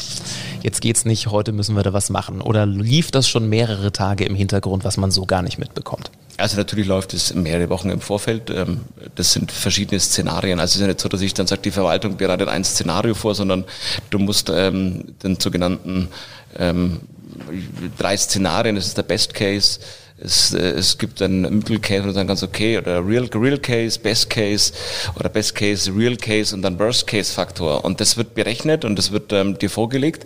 jetzt 0.61 0.81
geht's 0.81 1.05
nicht, 1.05 1.27
heute 1.27 1.53
müssen 1.53 1.75
wir 1.75 1.83
da 1.83 1.93
was 1.93 2.11
machen? 2.11 2.41
Oder 2.41 2.67
lief 2.67 3.09
das 3.09 3.27
schon 3.27 3.49
mehrere 3.49 3.91
Tage 3.91 4.25
im 4.25 4.35
Hintergrund, 4.35 4.83
was 4.83 4.97
man 4.97 5.09
so 5.09 5.25
gar 5.25 5.41
nicht 5.41 5.57
mitbekommt? 5.57 6.11
Also 6.37 6.55
natürlich 6.57 6.85
läuft 6.85 7.13
es 7.15 7.33
mehrere 7.33 7.69
Wochen 7.69 7.89
im 7.89 7.99
Vorfeld. 7.99 8.49
Ähm, 8.51 8.81
das 9.15 9.33
sind 9.33 9.51
verschiedene 9.51 9.99
Szenarien. 9.99 10.59
Also 10.59 10.71
es 10.71 10.75
ist 10.75 10.81
ja 10.81 10.87
nicht 10.87 11.01
so, 11.01 11.09
dass 11.09 11.21
ich 11.21 11.33
dann 11.33 11.47
sage, 11.47 11.61
die 11.63 11.71
Verwaltung 11.71 12.17
bereitet 12.17 12.47
ein 12.47 12.63
Szenario 12.63 13.15
vor, 13.15 13.33
sondern 13.33 13.65
du 14.11 14.19
musst 14.19 14.51
ähm, 14.53 15.15
den 15.23 15.39
sogenannten 15.39 16.09
ähm, 16.57 17.01
drei 17.97 18.15
Szenarien, 18.15 18.75
das 18.75 18.87
ist 18.87 18.97
der 18.97 19.03
Best 19.03 19.33
Case, 19.33 19.79
es, 20.19 20.53
äh, 20.53 20.71
es 20.71 20.97
gibt 20.97 21.21
einen 21.21 21.59
Middle 21.59 21.79
Case, 21.79 22.03
wo 22.03 22.07
du 22.07 22.13
sagen 22.13 22.27
kannst, 22.27 22.43
okay, 22.43 22.77
oder 22.77 23.05
Real, 23.05 23.29
Real 23.33 23.57
Case, 23.57 23.99
Best 23.99 24.29
Case 24.29 24.73
oder 25.15 25.29
Best 25.29 25.55
Case, 25.55 25.91
Real 25.95 26.15
Case 26.15 26.55
und 26.55 26.61
dann 26.61 26.79
Worst 26.79 27.07
Case 27.07 27.31
Faktor. 27.31 27.85
Und 27.85 28.01
das 28.01 28.17
wird 28.17 28.33
berechnet 28.33 28.83
und 28.85 28.95
das 28.95 29.11
wird 29.11 29.31
ähm, 29.33 29.57
dir 29.59 29.69
vorgelegt. 29.69 30.25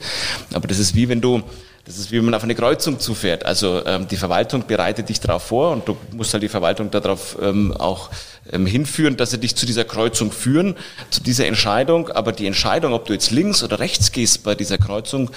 Aber 0.53 0.68
das 0.68 0.80
ist 0.80 0.96
wie 0.96 1.10
wenn 1.10 1.22
du 1.22 1.44
das 1.85 1.97
ist 1.97 2.11
wie 2.11 2.17
wenn 2.17 2.25
man 2.25 2.35
auf 2.35 2.43
eine 2.43 2.55
Kreuzung 2.55 3.00
zufährt. 3.00 3.45
Also 3.45 3.85
ähm, 3.85 4.07
die 4.07 4.17
Verwaltung 4.17 4.65
bereitet 4.67 5.09
dich 5.09 5.19
darauf 5.19 5.43
vor 5.43 5.71
und 5.71 5.88
du 5.88 5.97
musst 6.11 6.33
halt 6.33 6.43
die 6.43 6.50
Verwaltung 6.50 6.91
darauf 6.91 7.38
ähm, 7.41 7.73
auch 7.75 8.09
ähm, 8.51 8.65
hinführen, 8.65 9.17
dass 9.17 9.31
sie 9.31 9.39
dich 9.39 9.55
zu 9.55 9.65
dieser 9.65 9.83
Kreuzung 9.83 10.31
führen, 10.31 10.75
zu 11.09 11.21
dieser 11.21 11.47
Entscheidung. 11.47 12.09
Aber 12.09 12.31
die 12.31 12.45
Entscheidung, 12.45 12.93
ob 12.93 13.05
du 13.05 13.13
jetzt 13.13 13.31
links 13.31 13.63
oder 13.63 13.79
rechts 13.79 14.11
gehst 14.11 14.43
bei 14.43 14.53
dieser 14.53 14.77
Kreuzung, 14.77 15.31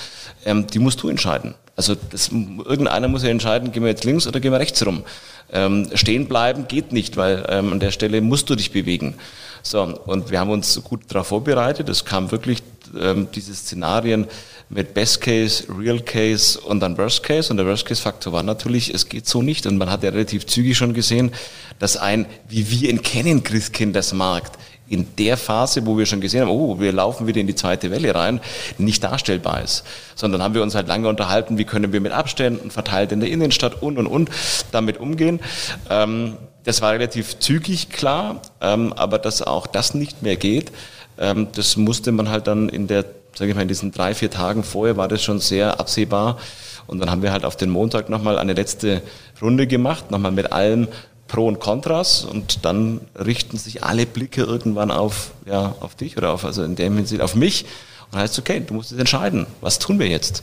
ähm, 0.44 0.66
die 0.66 0.78
musst 0.78 1.02
du 1.02 1.08
entscheiden. 1.08 1.54
Also 1.76 1.96
das, 2.10 2.28
irgendeiner 2.28 3.08
muss 3.08 3.22
ja 3.22 3.30
entscheiden, 3.30 3.72
gehen 3.72 3.82
wir 3.82 3.90
jetzt 3.90 4.04
links 4.04 4.26
oder 4.26 4.38
gehen 4.38 4.52
wir 4.52 4.60
rechts 4.60 4.84
rum. 4.84 5.04
Ähm, 5.52 5.90
stehen 5.94 6.26
bleiben 6.26 6.68
geht 6.68 6.92
nicht, 6.92 7.16
weil 7.16 7.44
ähm, 7.48 7.72
an 7.72 7.80
der 7.80 7.90
Stelle 7.90 8.20
musst 8.20 8.48
du 8.50 8.54
dich 8.54 8.70
bewegen. 8.70 9.14
So, 9.62 9.82
und 9.82 10.30
wir 10.30 10.40
haben 10.40 10.50
uns 10.50 10.82
gut 10.84 11.02
darauf 11.08 11.28
vorbereitet. 11.28 11.88
Es 11.88 12.04
kam 12.04 12.30
wirklich 12.30 12.62
ähm, 12.98 13.28
diese 13.34 13.54
Szenarien 13.54 14.26
mit 14.68 14.94
Best 14.94 15.20
Case, 15.20 15.64
Real 15.68 16.00
Case 16.00 16.60
und 16.60 16.80
dann 16.80 16.96
Worst 16.98 17.22
Case. 17.22 17.50
Und 17.50 17.58
der 17.58 17.66
Worst 17.66 17.86
Case 17.86 18.00
Faktor 18.00 18.32
war 18.32 18.42
natürlich, 18.42 18.92
es 18.92 19.08
geht 19.08 19.26
so 19.26 19.42
nicht. 19.42 19.66
Und 19.66 19.76
man 19.78 19.90
hat 19.90 20.02
ja 20.02 20.10
relativ 20.10 20.46
zügig 20.46 20.76
schon 20.76 20.94
gesehen, 20.94 21.32
dass 21.78 21.96
ein, 21.96 22.26
wie 22.48 22.70
wir 22.70 22.90
ihn 22.90 23.02
kennen, 23.02 23.42
Christkindlesmarkt, 23.42 24.58
in 24.88 25.06
der 25.16 25.36
Phase, 25.36 25.86
wo 25.86 25.96
wir 25.96 26.06
schon 26.06 26.20
gesehen 26.20 26.42
haben, 26.42 26.50
oh, 26.50 26.78
wir 26.78 26.92
laufen 26.92 27.26
wieder 27.26 27.40
in 27.40 27.46
die 27.46 27.54
zweite 27.54 27.90
Welle 27.90 28.14
rein, 28.14 28.40
nicht 28.76 29.02
darstellbar 29.02 29.62
ist. 29.62 29.84
Sondern 30.14 30.42
haben 30.42 30.54
wir 30.54 30.62
uns 30.62 30.74
halt 30.74 30.88
lange 30.88 31.08
unterhalten, 31.08 31.56
wie 31.56 31.64
können 31.64 31.92
wir 31.92 32.00
mit 32.00 32.12
Abständen 32.12 32.70
verteilt 32.70 33.10
in 33.10 33.20
der 33.20 33.30
Innenstadt 33.30 33.82
und 33.82 33.98
und 33.98 34.06
und 34.06 34.30
damit 34.72 34.98
umgehen. 34.98 35.40
Ähm, 35.88 36.36
das 36.64 36.82
war 36.82 36.92
relativ 36.92 37.38
zügig 37.38 37.90
klar, 37.90 38.42
ähm, 38.60 38.92
aber 38.92 39.18
dass 39.18 39.42
auch 39.42 39.66
das 39.66 39.94
nicht 39.94 40.22
mehr 40.22 40.36
geht, 40.36 40.70
ähm, 41.18 41.48
das 41.54 41.76
musste 41.76 42.12
man 42.12 42.28
halt 42.28 42.46
dann 42.46 42.68
in 42.68 42.86
der, 42.86 43.04
sage 43.34 43.50
ich 43.50 43.56
mal, 43.56 43.62
in 43.62 43.68
diesen 43.68 43.92
drei, 43.92 44.14
vier 44.14 44.30
Tagen 44.30 44.64
vorher 44.64 44.96
war 44.96 45.08
das 45.08 45.22
schon 45.22 45.40
sehr 45.40 45.80
absehbar. 45.80 46.38
Und 46.86 46.98
dann 47.00 47.10
haben 47.10 47.22
wir 47.22 47.32
halt 47.32 47.44
auf 47.44 47.56
den 47.56 47.70
Montag 47.70 48.08
nochmal 48.08 48.38
eine 48.38 48.52
letzte 48.52 49.02
Runde 49.40 49.66
gemacht, 49.66 50.10
nochmal 50.10 50.32
mit 50.32 50.52
allem 50.52 50.88
Pro 51.26 51.48
und 51.48 51.58
Kontras 51.58 52.24
und 52.24 52.64
dann 52.64 53.00
richten 53.18 53.56
sich 53.56 53.82
alle 53.82 54.06
Blicke 54.06 54.42
irgendwann 54.42 54.90
auf, 54.90 55.30
ja, 55.46 55.74
auf 55.80 55.94
dich 55.94 56.18
oder 56.18 56.32
auf, 56.32 56.44
also 56.44 56.62
in 56.62 56.76
dem 56.76 56.96
Hinsicht 56.96 57.22
auf 57.22 57.34
mich 57.34 57.64
und 58.12 58.18
heißt, 58.18 58.38
okay, 58.38 58.62
du 58.64 58.74
musst 58.74 58.90
jetzt 58.90 59.00
entscheiden, 59.00 59.46
was 59.60 59.78
tun 59.78 59.98
wir 59.98 60.06
jetzt? 60.06 60.42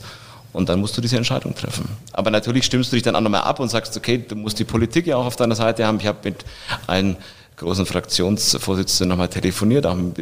Und 0.52 0.68
dann 0.68 0.80
musst 0.80 0.96
du 0.96 1.00
diese 1.00 1.16
Entscheidung 1.16 1.54
treffen. 1.54 1.88
Aber 2.12 2.30
natürlich 2.30 2.66
stimmst 2.66 2.92
du 2.92 2.96
dich 2.96 3.02
dann 3.02 3.16
auch 3.16 3.22
nochmal 3.22 3.42
ab 3.42 3.58
und 3.58 3.70
sagst, 3.70 3.96
okay, 3.96 4.22
du 4.26 4.34
musst 4.34 4.58
die 4.58 4.64
Politik 4.64 5.06
ja 5.06 5.16
auch 5.16 5.24
auf 5.24 5.36
deiner 5.36 5.54
Seite 5.54 5.86
haben. 5.86 5.98
Ich 5.98 6.06
habe 6.06 6.18
mit 6.24 6.44
einem 6.86 7.16
großen 7.56 7.86
Fraktionsvorsitzenden 7.86 9.08
nochmal 9.08 9.28
telefoniert, 9.28 9.86
haben 9.86 10.12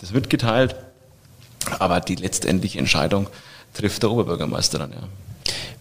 das 0.00 0.12
mitgeteilt. 0.12 0.76
Aber 1.78 2.00
die 2.00 2.14
letztendliche 2.14 2.78
Entscheidung 2.78 3.28
trifft 3.74 4.02
der 4.02 4.10
Oberbürgermeister 4.10 4.78
dann, 4.78 4.92
ja. 4.92 5.02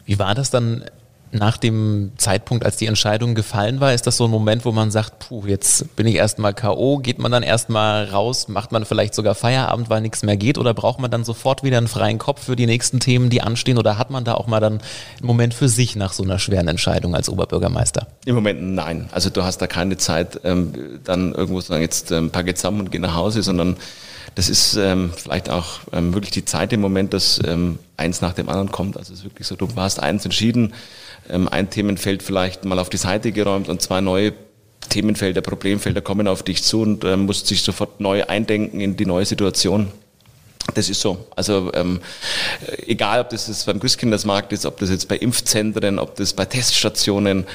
Wie 0.05 0.19
war 0.19 0.35
das 0.35 0.49
dann 0.49 0.83
nach 1.31 1.57
dem 1.57 2.11
Zeitpunkt, 2.17 2.65
als 2.65 2.77
die 2.77 2.87
Entscheidung 2.87 3.35
gefallen 3.35 3.79
war, 3.79 3.93
ist 3.93 4.05
das 4.05 4.17
so 4.17 4.25
ein 4.25 4.31
Moment, 4.31 4.65
wo 4.65 4.71
man 4.71 4.91
sagt, 4.91 5.19
puh, 5.19 5.45
jetzt 5.45 5.95
bin 5.95 6.05
ich 6.05 6.15
erstmal 6.15 6.53
K.O., 6.53 6.97
geht 6.97 7.19
man 7.19 7.31
dann 7.31 7.43
erstmal 7.43 8.05
raus, 8.05 8.47
macht 8.47 8.71
man 8.71 8.85
vielleicht 8.85 9.15
sogar 9.15 9.33
Feierabend, 9.33 9.89
weil 9.89 10.01
nichts 10.01 10.23
mehr 10.23 10.35
geht 10.35 10.57
oder 10.57 10.73
braucht 10.73 10.99
man 10.99 11.09
dann 11.09 11.23
sofort 11.23 11.63
wieder 11.63 11.77
einen 11.77 11.87
freien 11.87 12.17
Kopf 12.17 12.43
für 12.43 12.55
die 12.55 12.65
nächsten 12.65 12.99
Themen, 12.99 13.29
die 13.29 13.41
anstehen 13.41 13.77
oder 13.77 13.97
hat 13.97 14.09
man 14.09 14.23
da 14.25 14.33
auch 14.33 14.47
mal 14.47 14.59
dann 14.59 14.73
einen 14.73 15.27
Moment 15.27 15.53
für 15.53 15.69
sich 15.69 15.95
nach 15.95 16.13
so 16.13 16.23
einer 16.23 16.39
schweren 16.39 16.67
Entscheidung 16.67 17.15
als 17.15 17.29
Oberbürgermeister? 17.29 18.07
Im 18.25 18.35
Moment 18.35 18.61
nein. 18.61 19.09
Also 19.11 19.29
du 19.29 19.43
hast 19.43 19.59
da 19.59 19.67
keine 19.67 19.97
Zeit, 19.97 20.41
ähm, 20.43 20.73
dann 21.03 21.33
irgendwo 21.33 21.61
zu 21.61 21.67
sagen, 21.67 21.81
jetzt 21.81 22.11
ähm, 22.11 22.31
packe 22.31 22.53
zusammen 22.55 22.81
und 22.81 22.91
geh 22.91 22.99
nach 22.99 23.15
Hause, 23.15 23.41
sondern 23.41 23.77
das 24.35 24.49
ist 24.49 24.75
ähm, 24.75 25.11
vielleicht 25.15 25.49
auch 25.49 25.81
ähm, 25.91 26.13
wirklich 26.13 26.31
die 26.31 26.45
Zeit 26.45 26.71
im 26.73 26.81
Moment, 26.81 27.13
dass 27.13 27.39
ähm, 27.45 27.79
eins 27.97 28.21
nach 28.21 28.33
dem 28.33 28.47
anderen 28.49 28.71
kommt. 28.71 28.97
Also 28.97 29.13
es 29.13 29.19
ist 29.19 29.25
wirklich 29.25 29.47
so, 29.47 29.55
du 29.55 29.67
hast 29.75 29.99
eins 29.99 30.23
entschieden, 30.23 30.73
ähm, 31.29 31.47
ein 31.49 31.69
Themenfeld 31.69 32.23
vielleicht 32.23 32.63
mal 32.65 32.79
auf 32.79 32.89
die 32.89 32.97
Seite 32.97 33.31
geräumt 33.31 33.67
und 33.67 33.81
zwei 33.81 34.01
neue 34.01 34.33
Themenfelder, 34.89 35.41
Problemfelder 35.41 36.01
kommen 36.01 36.27
auf 36.27 36.43
dich 36.43 36.63
zu 36.63 36.81
und 36.81 37.03
ähm, 37.03 37.25
musst 37.25 37.47
sich 37.47 37.61
sofort 37.61 37.99
neu 37.99 38.25
eindenken 38.25 38.79
in 38.81 38.95
die 38.95 39.05
neue 39.05 39.25
Situation. 39.25 39.91
Das 40.73 40.89
ist 40.89 41.01
so. 41.01 41.27
Also 41.35 41.71
ähm, 41.73 42.01
egal, 42.87 43.21
ob 43.21 43.29
das 43.29 43.47
jetzt 43.47 43.65
beim 43.65 43.79
Christkindlesmarkt 43.79 44.53
ist, 44.53 44.65
ob 44.65 44.77
das 44.79 44.89
jetzt 44.89 45.07
bei 45.07 45.17
Impfzentren, 45.17 45.99
ob 45.99 46.15
das 46.15 46.33
bei 46.33 46.45
Teststationen, 46.45 47.45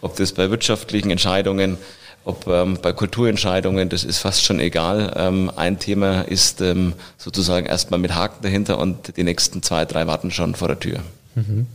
ob 0.00 0.16
das 0.16 0.32
bei 0.32 0.50
wirtschaftlichen 0.50 1.10
Entscheidungen, 1.10 1.78
ob 2.26 2.48
ähm, 2.48 2.78
bei 2.82 2.92
Kulturentscheidungen, 2.92 3.88
das 3.88 4.02
ist 4.02 4.18
fast 4.18 4.44
schon 4.44 4.58
egal. 4.58 5.14
Ähm, 5.16 5.50
ein 5.54 5.78
Thema 5.78 6.22
ist 6.22 6.60
ähm, 6.60 6.94
sozusagen 7.16 7.66
erstmal 7.66 8.00
mit 8.00 8.14
Haken 8.14 8.42
dahinter 8.42 8.78
und 8.78 9.16
die 9.16 9.22
nächsten 9.22 9.62
zwei, 9.62 9.84
drei 9.84 10.08
warten 10.08 10.32
schon 10.32 10.56
vor 10.56 10.66
der 10.68 10.80
Tür. 10.80 10.98
Mhm. 11.36 11.66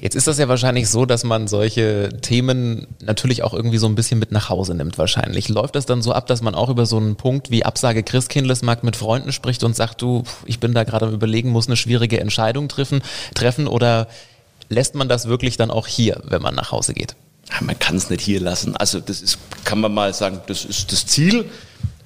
Jetzt 0.00 0.14
ist 0.14 0.26
das 0.26 0.38
ja 0.38 0.46
wahrscheinlich 0.46 0.88
so, 0.88 1.06
dass 1.06 1.24
man 1.24 1.48
solche 1.48 2.10
Themen 2.20 2.86
natürlich 3.00 3.42
auch 3.42 3.54
irgendwie 3.54 3.78
so 3.78 3.86
ein 3.86 3.94
bisschen 3.94 4.18
mit 4.18 4.30
nach 4.30 4.50
Hause 4.50 4.74
nimmt 4.74 4.98
wahrscheinlich. 4.98 5.48
Läuft 5.48 5.74
das 5.74 5.86
dann 5.86 6.02
so 6.02 6.12
ab, 6.12 6.26
dass 6.26 6.42
man 6.42 6.54
auch 6.54 6.68
über 6.68 6.84
so 6.84 6.98
einen 6.98 7.16
Punkt 7.16 7.50
wie 7.50 7.64
Absage 7.64 8.02
Christkindlesmarkt 8.02 8.84
mit 8.84 8.94
Freunden 8.94 9.32
spricht 9.32 9.64
und 9.64 9.74
sagt, 9.74 10.02
du, 10.02 10.22
ich 10.44 10.60
bin 10.60 10.74
da 10.74 10.84
gerade 10.84 11.06
am 11.06 11.14
überlegen, 11.14 11.48
muss 11.48 11.66
eine 11.66 11.76
schwierige 11.76 12.20
Entscheidung 12.20 12.68
treffen, 12.68 13.02
treffen 13.34 13.66
oder 13.66 14.06
lässt 14.68 14.94
man 14.94 15.08
das 15.08 15.28
wirklich 15.28 15.56
dann 15.56 15.70
auch 15.70 15.86
hier, 15.86 16.20
wenn 16.24 16.42
man 16.42 16.54
nach 16.54 16.72
Hause 16.72 16.92
geht? 16.92 17.16
Man 17.60 17.78
kann 17.78 17.96
es 17.96 18.10
nicht 18.10 18.20
hier 18.20 18.40
lassen. 18.40 18.76
Also 18.76 19.00
das 19.00 19.20
ist, 19.20 19.38
kann 19.64 19.80
man 19.80 19.92
mal 19.92 20.12
sagen, 20.14 20.40
das 20.46 20.64
ist 20.64 20.92
das 20.92 21.06
Ziel. 21.06 21.50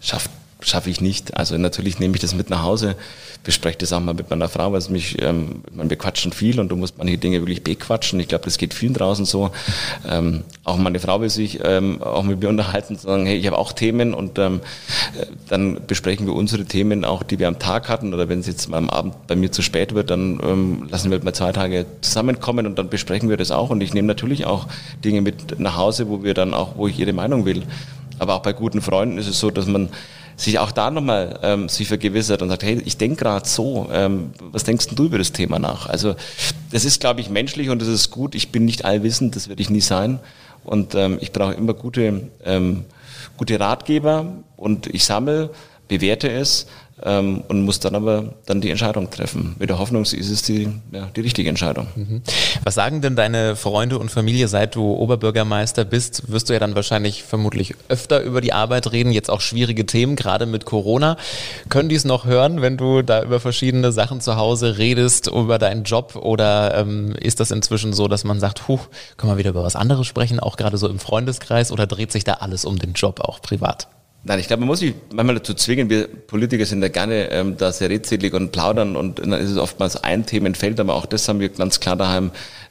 Schafft 0.01 0.31
schaffe 0.62 0.90
ich 0.90 1.00
nicht. 1.00 1.37
Also 1.37 1.59
natürlich 1.59 1.99
nehme 1.99 2.14
ich 2.14 2.21
das 2.21 2.35
mit 2.35 2.50
nach 2.50 2.62
Hause, 2.62 2.97
bespreche 3.45 3.78
das 3.78 3.92
auch 3.92 4.00
mal 4.00 4.14
mit 4.14 4.31
meiner 4.31 4.49
Frau, 4.49 4.73
weil 4.73 4.78
es 4.78 4.88
mich, 4.88 5.21
ähm, 5.21 5.62
man 5.73 5.88
bequatschen 5.88 6.33
viel 6.33 6.61
und 6.61 6.69
du 6.69 6.76
musst 6.76 6.99
manche 6.99 7.19
Dinge 7.19 7.40
wirklich 7.40 7.64
bequatschen. 7.64 8.21
Ich 8.21 8.28
glaube, 8.28 8.45
das 8.45 8.59
geht 8.59 8.75
vielen 8.75 8.95
draußen 8.95 9.25
so. 9.25 9.50
Ähm, 10.09 10.45
auch 10.64 10.76
meine 10.76 11.00
Frau 11.00 11.21
will 11.21 11.31
sich 11.31 11.61
ähm, 11.64 12.02
auch 12.02 12.23
mit 12.23 12.40
mir 12.40 12.49
unterhalten, 12.49 12.97
sagen, 12.97 13.26
hey, 13.26 13.37
ich 13.37 13.47
habe 13.47 13.59
auch 13.59 13.73
Themen 13.73 14.14
und 14.14 14.38
ähm, 14.38 14.61
äh, 15.19 15.26
dann 15.49 15.81
besprechen 15.87 16.26
wir 16.26 16.35
unsere 16.35 16.64
Themen 16.64 17.04
auch, 17.04 17.23
die 17.23 17.38
wir 17.38 17.49
am 17.49 17.59
Tag 17.59 17.88
hatten 17.88 18.14
oder 18.14 18.28
wenn 18.28 18.40
es 18.40 18.47
jetzt 18.47 18.69
mal 18.69 18.78
am 18.78 18.90
Abend 18.90 19.26
bei 19.26 19.37
mir 19.37 19.50
zu 19.50 19.62
spät 19.62 19.95
wird, 19.95 20.11
dann 20.11 20.40
ähm, 20.42 20.87
lassen 20.90 21.11
wir 21.11 21.23
mal 21.23 21.35
zwei 21.35 21.52
Tage 21.52 21.87
zusammenkommen 22.00 22.66
und 22.66 22.78
dann 22.78 22.88
besprechen 22.88 23.28
wir 23.28 23.37
das 23.37 23.50
auch 23.50 23.71
und 23.71 23.83
ich 23.83 23.95
nehme 23.95 24.09
natürlich 24.09 24.47
auch 24.47 24.69
Dinge 25.04 25.21
mit 25.21 25.59
nach 25.59 25.76
Hause, 25.76 26.09
wo 26.09 26.23
wir 26.23 26.35
dann 26.35 26.54
auch, 26.54 26.76
wo 26.76 26.87
ich 26.87 26.99
ihre 26.99 27.12
Meinung 27.12 27.45
will. 27.45 27.62
Aber 28.19 28.35
auch 28.35 28.42
bei 28.42 28.52
guten 28.52 28.81
Freunden 28.81 29.19
ist 29.19 29.28
es 29.28 29.38
so, 29.38 29.50
dass 29.50 29.66
man 29.66 29.88
sich 30.37 30.59
auch 30.59 30.73
da 30.73 30.90
nochmal 30.90 31.38
ähm, 31.42 31.69
sich 31.69 31.88
vergewissert 31.88 32.42
und 32.42 32.49
sagt, 32.49 32.62
hey, 32.62 32.81
ich 32.85 32.97
denke 32.97 33.16
gerade 33.16 33.49
so, 33.49 33.88
ähm, 33.92 34.33
was 34.40 34.64
denkst 34.64 34.88
du 34.95 35.04
über 35.04 35.19
das 35.19 35.33
Thema 35.33 35.59
nach? 35.59 35.87
Also 35.88 36.14
das 36.71 36.85
ist, 36.85 37.00
glaube 37.00 37.21
ich, 37.21 37.31
menschlich 37.31 37.69
und 37.69 37.81
das 37.81 37.88
ist 37.88 38.11
gut. 38.11 38.35
Ich 38.35 38.50
bin 38.50 38.64
nicht 38.64 38.85
allwissend, 38.85 39.37
das 39.37 39.49
werde 39.49 39.62
ich 39.62 39.71
nie 39.71 39.81
sein. 39.81 40.21
Und 40.64 40.95
ähm, 40.95 41.19
ich 41.21 41.33
brauche 41.33 41.54
immer 41.54 41.75
gute, 41.75 42.28
ähm, 42.45 42.85
gute 43.37 43.59
Ratgeber 43.59 44.26
und 44.57 44.87
ich 44.87 45.04
sammle, 45.04 45.50
bewerte 45.88 46.31
es 46.31 46.66
ähm, 47.05 47.43
und 47.49 47.63
muss 47.63 47.81
dann 47.81 47.95
aber 47.95 48.35
dann 48.47 48.61
die 48.61 48.71
Entscheidung 48.71 49.11
treffen. 49.11 49.57
Mit 49.59 49.71
der 49.71 49.79
Hoffnung 49.79 50.03
ist 50.03 50.13
es 50.13 50.43
die, 50.43 50.69
ja, 50.93 51.09
die 51.15 51.21
richtige 51.21 51.49
Entscheidung. 51.49 51.87
Mhm. 51.95 52.23
Was 52.65 52.75
sagen 52.75 53.01
denn 53.01 53.17
deine 53.17 53.57
Freunde 53.57 53.99
und 53.99 54.11
Familie, 54.11 54.49
seit 54.49 54.75
du 54.75 54.93
Oberbürgermeister 54.95 55.85
bist? 55.85 56.31
Wirst 56.31 56.49
du 56.49 56.53
ja 56.53 56.59
dann 56.59 56.75
wahrscheinlich 56.75 57.23
vermutlich 57.23 57.75
öfter 57.89 58.23
über 58.23 58.41
die 58.41 58.53
Arbeit 58.53 58.93
reden, 58.93 59.13
jetzt 59.13 59.31
auch 59.31 59.41
schwierige 59.41 59.87
Themen, 59.87 60.17
gerade 60.17 60.47
mit 60.47 60.65
Corona. 60.65 61.17
Können 61.69 61.89
die 61.89 61.97
es 61.97 62.05
noch 62.05 62.25
hören, 62.25 62.63
wenn 62.63 62.77
du 62.77 63.03
da 63.03 63.23
über 63.23 63.41
verschiedene 63.41 63.93
Sachen 63.93 64.21
zu 64.21 64.37
Hause 64.37 64.79
redest, 64.79 65.29
über 65.29 65.59
deinen 65.59 65.85
Job? 65.85 66.17
Oder 66.17 66.77
ähm, 66.77 67.15
ist 67.21 67.41
das 67.41 67.51
inzwischen 67.51 67.93
so, 67.93 68.09
dass 68.09 68.25
man 68.25 68.41
sagt, 68.41 68.69
huh, 68.69 68.79
können 69.17 69.33
wir 69.33 69.39
wieder 69.39 69.51
über 69.51 69.65
was 69.65 69.77
anderes 69.77 70.07
sprechen, 70.07 70.41
auch 70.41 70.57
gerade 70.57 70.77
so 70.77 70.89
im 70.89 70.99
Freundeskreis? 70.99 71.73
Oder 71.73 71.87
dreht 71.87 72.13
sich 72.13 72.25
da 72.25 72.35
alles 72.35 72.65
um 72.65 72.79
den 72.79 72.93
Job, 72.93 73.21
auch 73.21 73.41
privat? 73.41 73.89
Nein, 74.25 74.38
ich 74.38 74.47
glaube, 74.47 74.61
man 74.61 74.69
muss 74.69 74.79
sich 74.79 74.95
manchmal 75.12 75.35
dazu 75.35 75.52
zwingen. 75.52 75.91
Wir 75.91 76.07
Politiker 76.07 76.64
sind 76.64 76.81
ja 76.81 76.88
gerne 76.88 77.29
ähm, 77.33 77.57
da 77.57 77.73
sehr 77.73 77.91
redselig 77.91 78.33
und 78.35 78.52
plaudern 78.52 78.95
und 78.95 79.19
dann 79.19 79.33
ist 79.33 79.50
es 79.50 79.57
oftmals 79.57 79.97
ein 79.97 80.26
Themenfeld, 80.26 80.79
aber 80.79 80.95
auch 80.95 81.07
das 81.07 81.26
haben 81.29 81.41
wir 81.41 81.49
ganz 81.49 81.81
klar 81.81 81.97
daheim 81.97 82.31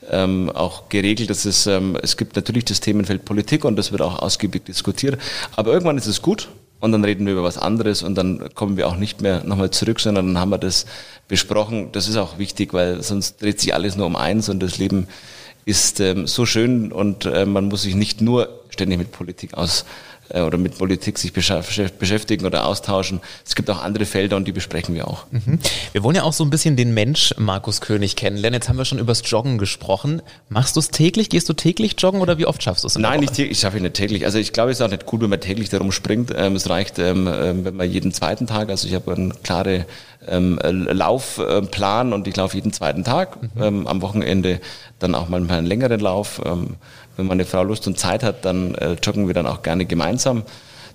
ähm, 0.09 0.49
auch 0.49 0.87
geregelt. 0.87 1.29
Dass 1.29 1.43
es, 1.43 1.67
ähm, 1.67 1.97
es 2.01 2.15
gibt 2.15 2.37
natürlich 2.37 2.63
das 2.63 2.79
Themenfeld 2.79 3.25
Politik 3.25 3.65
und 3.65 3.75
das 3.75 3.91
wird 3.91 4.01
auch 4.01 4.19
ausgiebig 4.19 4.63
diskutiert. 4.63 5.19
Aber 5.57 5.73
irgendwann 5.73 5.97
ist 5.97 6.07
es 6.07 6.21
gut 6.21 6.47
und 6.79 6.93
dann 6.93 7.03
reden 7.03 7.25
wir 7.25 7.33
über 7.33 7.43
was 7.43 7.57
anderes 7.57 8.01
und 8.01 8.15
dann 8.15 8.55
kommen 8.55 8.77
wir 8.77 8.87
auch 8.87 8.95
nicht 8.95 9.19
mehr 9.19 9.43
nochmal 9.43 9.71
zurück, 9.71 9.99
sondern 9.99 10.27
dann 10.27 10.37
haben 10.39 10.51
wir 10.51 10.57
das 10.57 10.85
besprochen. 11.27 11.89
Das 11.91 12.07
ist 12.07 12.15
auch 12.15 12.37
wichtig, 12.37 12.73
weil 12.73 13.03
sonst 13.03 13.41
dreht 13.41 13.59
sich 13.59 13.73
alles 13.73 13.97
nur 13.97 14.05
um 14.05 14.15
eins 14.15 14.47
und 14.47 14.63
das 14.63 14.77
Leben 14.77 15.07
ist 15.65 15.99
ähm, 15.99 16.27
so 16.27 16.45
schön 16.45 16.93
und 16.93 17.25
äh, 17.25 17.45
man 17.45 17.65
muss 17.65 17.81
sich 17.81 17.95
nicht 17.95 18.21
nur 18.21 18.61
ständig 18.69 18.97
mit 18.97 19.11
Politik 19.11 19.53
aus 19.53 19.83
oder 20.33 20.57
mit 20.57 20.77
Politik 20.77 21.17
sich 21.17 21.33
beschäftigen 21.33 22.45
oder 22.45 22.65
austauschen. 22.65 23.19
Es 23.45 23.55
gibt 23.55 23.69
auch 23.69 23.81
andere 23.81 24.05
Felder 24.05 24.37
und 24.37 24.47
die 24.47 24.51
besprechen 24.51 24.95
wir 24.95 25.07
auch. 25.07 25.25
Mhm. 25.31 25.59
Wir 25.91 26.03
wollen 26.03 26.15
ja 26.15 26.23
auch 26.23 26.33
so 26.33 26.43
ein 26.43 26.49
bisschen 26.49 26.75
den 26.75 26.93
Mensch 26.93 27.33
Markus 27.37 27.81
König 27.81 28.15
kennenlernen. 28.15 28.59
Jetzt 28.59 28.69
haben 28.69 28.77
wir 28.77 28.85
schon 28.85 28.99
übers 28.99 29.21
Joggen 29.25 29.57
gesprochen. 29.57 30.21
Machst 30.49 30.75
du 30.75 30.79
es 30.79 30.89
täglich? 30.89 31.29
Gehst 31.29 31.49
du 31.49 31.53
täglich 31.53 31.95
joggen 31.97 32.21
oder 32.21 32.37
wie 32.37 32.45
oft 32.45 32.63
schaffst 32.63 32.83
du 32.83 32.87
es? 32.87 32.97
Nein, 32.97 33.19
nicht 33.19 33.33
täglich. 33.33 33.57
Ich 33.57 33.59
schaffe 33.59 33.79
nicht 33.79 33.93
täglich. 33.93 34.25
Also 34.25 34.37
ich 34.37 34.53
glaube, 34.53 34.71
es 34.71 34.79
ist 34.79 34.85
auch 34.85 34.89
nicht 34.89 35.05
gut, 35.05 35.21
wenn 35.21 35.29
man 35.29 35.41
täglich 35.41 35.69
darum 35.69 35.91
springt. 35.91 36.33
Ähm, 36.35 36.55
es 36.55 36.69
reicht, 36.69 36.99
ähm, 36.99 37.27
ähm, 37.31 37.65
wenn 37.65 37.75
man 37.75 37.89
jeden 37.89 38.13
zweiten 38.13 38.47
Tag, 38.47 38.69
also 38.69 38.87
ich 38.87 38.95
habe 38.95 39.13
eine 39.13 39.33
klare 39.43 39.85
Laufplan 40.23 42.13
und 42.13 42.27
ich 42.27 42.35
laufe 42.35 42.55
jeden 42.55 42.71
zweiten 42.71 43.03
Tag. 43.03 43.39
Mhm. 43.55 43.87
am 43.87 44.03
Wochenende 44.03 44.61
dann 45.01 45.15
auch 45.15 45.29
mal 45.29 45.37
einen 45.37 45.65
längeren 45.65 45.99
Lauf 45.99 46.41
wenn 47.17 47.27
meine 47.27 47.45
Frau 47.45 47.63
Lust 47.63 47.87
und 47.87 47.97
Zeit 47.99 48.23
hat, 48.23 48.45
dann 48.45 48.75
äh, 48.75 48.93
joggen 49.03 49.27
wir 49.27 49.33
dann 49.33 49.47
auch 49.47 49.61
gerne 49.61 49.85
gemeinsam. 49.85 50.43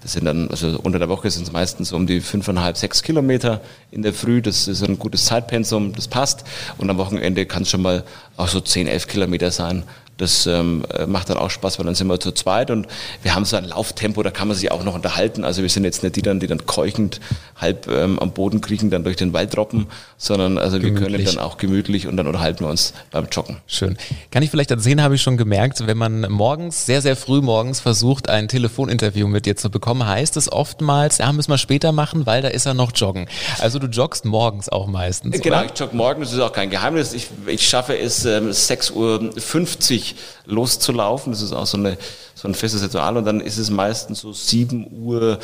Das 0.02 0.12
sind 0.12 0.24
dann, 0.24 0.48
also 0.50 0.78
unter 0.82 0.98
der 0.98 1.08
Woche 1.08 1.30
sind 1.30 1.44
es 1.44 1.52
meistens 1.52 1.92
um 1.92 2.06
die 2.06 2.20
fünfeinhalb, 2.20 2.76
sechs 2.76 3.02
Kilometer 3.02 3.60
in 3.90 4.02
der 4.02 4.12
Früh. 4.12 4.40
Das 4.40 4.68
ist 4.68 4.82
ein 4.82 4.98
gutes 4.98 5.24
Zeitpensum, 5.24 5.94
das 5.94 6.06
passt. 6.06 6.44
Und 6.78 6.90
am 6.90 6.98
Wochenende 6.98 7.46
kann 7.46 7.62
es 7.62 7.70
schon 7.70 7.82
mal 7.82 8.04
auch 8.36 8.48
so 8.48 8.60
zehn, 8.60 8.86
elf 8.86 9.08
Kilometer 9.08 9.50
sein. 9.50 9.84
Das 10.18 10.46
ähm, 10.46 10.84
macht 11.06 11.28
dann 11.28 11.36
auch 11.36 11.50
Spaß, 11.50 11.78
weil 11.78 11.86
dann 11.86 11.94
sind 11.94 12.06
wir 12.08 12.18
zu 12.18 12.32
zweit 12.32 12.70
und 12.70 12.86
wir 13.22 13.34
haben 13.34 13.44
so 13.44 13.56
ein 13.56 13.64
Lauftempo, 13.64 14.22
da 14.22 14.30
kann 14.30 14.48
man 14.48 14.56
sich 14.56 14.70
auch 14.72 14.82
noch 14.82 14.94
unterhalten. 14.94 15.44
Also 15.44 15.62
wir 15.62 15.68
sind 15.68 15.84
jetzt 15.84 16.02
nicht 16.02 16.16
die 16.16 16.22
dann, 16.22 16.40
die 16.40 16.46
dann 16.46 16.64
keuchend 16.64 17.20
halb 17.56 17.86
ähm, 17.88 18.18
am 18.18 18.32
Boden 18.32 18.60
kriechen, 18.60 18.90
dann 18.90 19.04
durch 19.04 19.16
den 19.16 19.32
Wald 19.32 19.54
droppen, 19.54 19.86
sondern 20.16 20.58
also 20.58 20.78
gemütlich. 20.78 21.00
wir 21.00 21.18
können 21.18 21.24
dann 21.24 21.38
auch 21.38 21.58
gemütlich 21.58 22.06
und 22.06 22.16
dann 22.16 22.26
unterhalten 22.26 22.64
wir 22.64 22.70
uns 22.70 22.94
beim 23.10 23.26
Joggen. 23.30 23.58
Schön. 23.66 23.96
Kann 24.30 24.42
ich 24.42 24.50
vielleicht 24.50 24.70
erzählen, 24.70 25.02
habe 25.02 25.14
ich 25.16 25.22
schon 25.22 25.36
gemerkt, 25.36 25.86
wenn 25.86 25.98
man 25.98 26.22
morgens, 26.30 26.86
sehr, 26.86 27.02
sehr 27.02 27.16
früh 27.16 27.42
morgens 27.42 27.80
versucht, 27.80 28.28
ein 28.28 28.48
Telefoninterview 28.48 29.26
mit 29.28 29.44
dir 29.44 29.56
zu 29.56 29.70
bekommen, 29.70 30.06
heißt 30.06 30.36
es 30.36 30.50
oftmals, 30.50 31.18
ja, 31.18 31.30
müssen 31.32 31.50
wir 31.50 31.58
später 31.58 31.92
machen, 31.92 32.24
weil 32.24 32.40
da 32.40 32.48
ist 32.48 32.66
er 32.66 32.74
noch 32.74 32.92
joggen. 32.94 33.28
Also 33.58 33.78
du 33.78 33.86
joggst 33.86 34.24
morgens 34.24 34.68
auch 34.68 34.86
meistens. 34.86 35.40
Genau, 35.40 35.58
oder? 35.58 35.66
ich 35.66 35.78
jogge 35.78 35.96
morgens, 35.96 36.28
das 36.28 36.38
ist 36.38 36.42
auch 36.42 36.52
kein 36.52 36.70
Geheimnis. 36.70 37.12
Ich, 37.12 37.28
ich 37.46 37.68
schaffe 37.68 37.98
es 37.98 38.24
ähm, 38.24 38.50
6.50 38.50 38.92
Uhr 38.94 40.05
loszulaufen. 40.44 41.32
Das 41.32 41.42
ist 41.42 41.52
auch 41.52 41.66
so, 41.66 41.78
eine, 41.78 41.98
so 42.34 42.46
ein 42.46 42.54
festes 42.54 42.82
Ritual. 42.82 43.16
Und 43.16 43.24
dann 43.24 43.40
ist 43.40 43.58
es 43.58 43.70
meistens 43.70 44.20
so 44.20 44.32
7 44.32 44.86
Uhr 45.02 45.38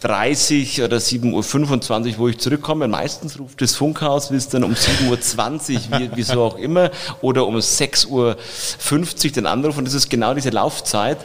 30 0.00 0.82
oder 0.82 0.98
7.25 0.98 2.12
Uhr, 2.12 2.18
wo 2.18 2.28
ich 2.28 2.38
zurückkomme. 2.38 2.88
Meistens 2.88 3.38
ruft 3.38 3.60
das 3.60 3.74
Funkhaus, 3.74 4.28
bis 4.28 4.48
dann 4.48 4.64
um 4.64 4.72
7.20 4.72 5.74
Uhr, 5.74 6.00
wie, 6.00 6.10
wieso 6.14 6.42
auch 6.42 6.56
immer, 6.56 6.90
oder 7.20 7.46
um 7.46 7.56
6.50 7.56 8.08
Uhr 8.08 8.36
den 9.32 9.46
Anruf. 9.46 9.78
Und 9.78 9.86
das 9.86 9.94
ist 9.94 10.08
genau 10.08 10.34
diese 10.34 10.50
Laufzeit. 10.50 11.18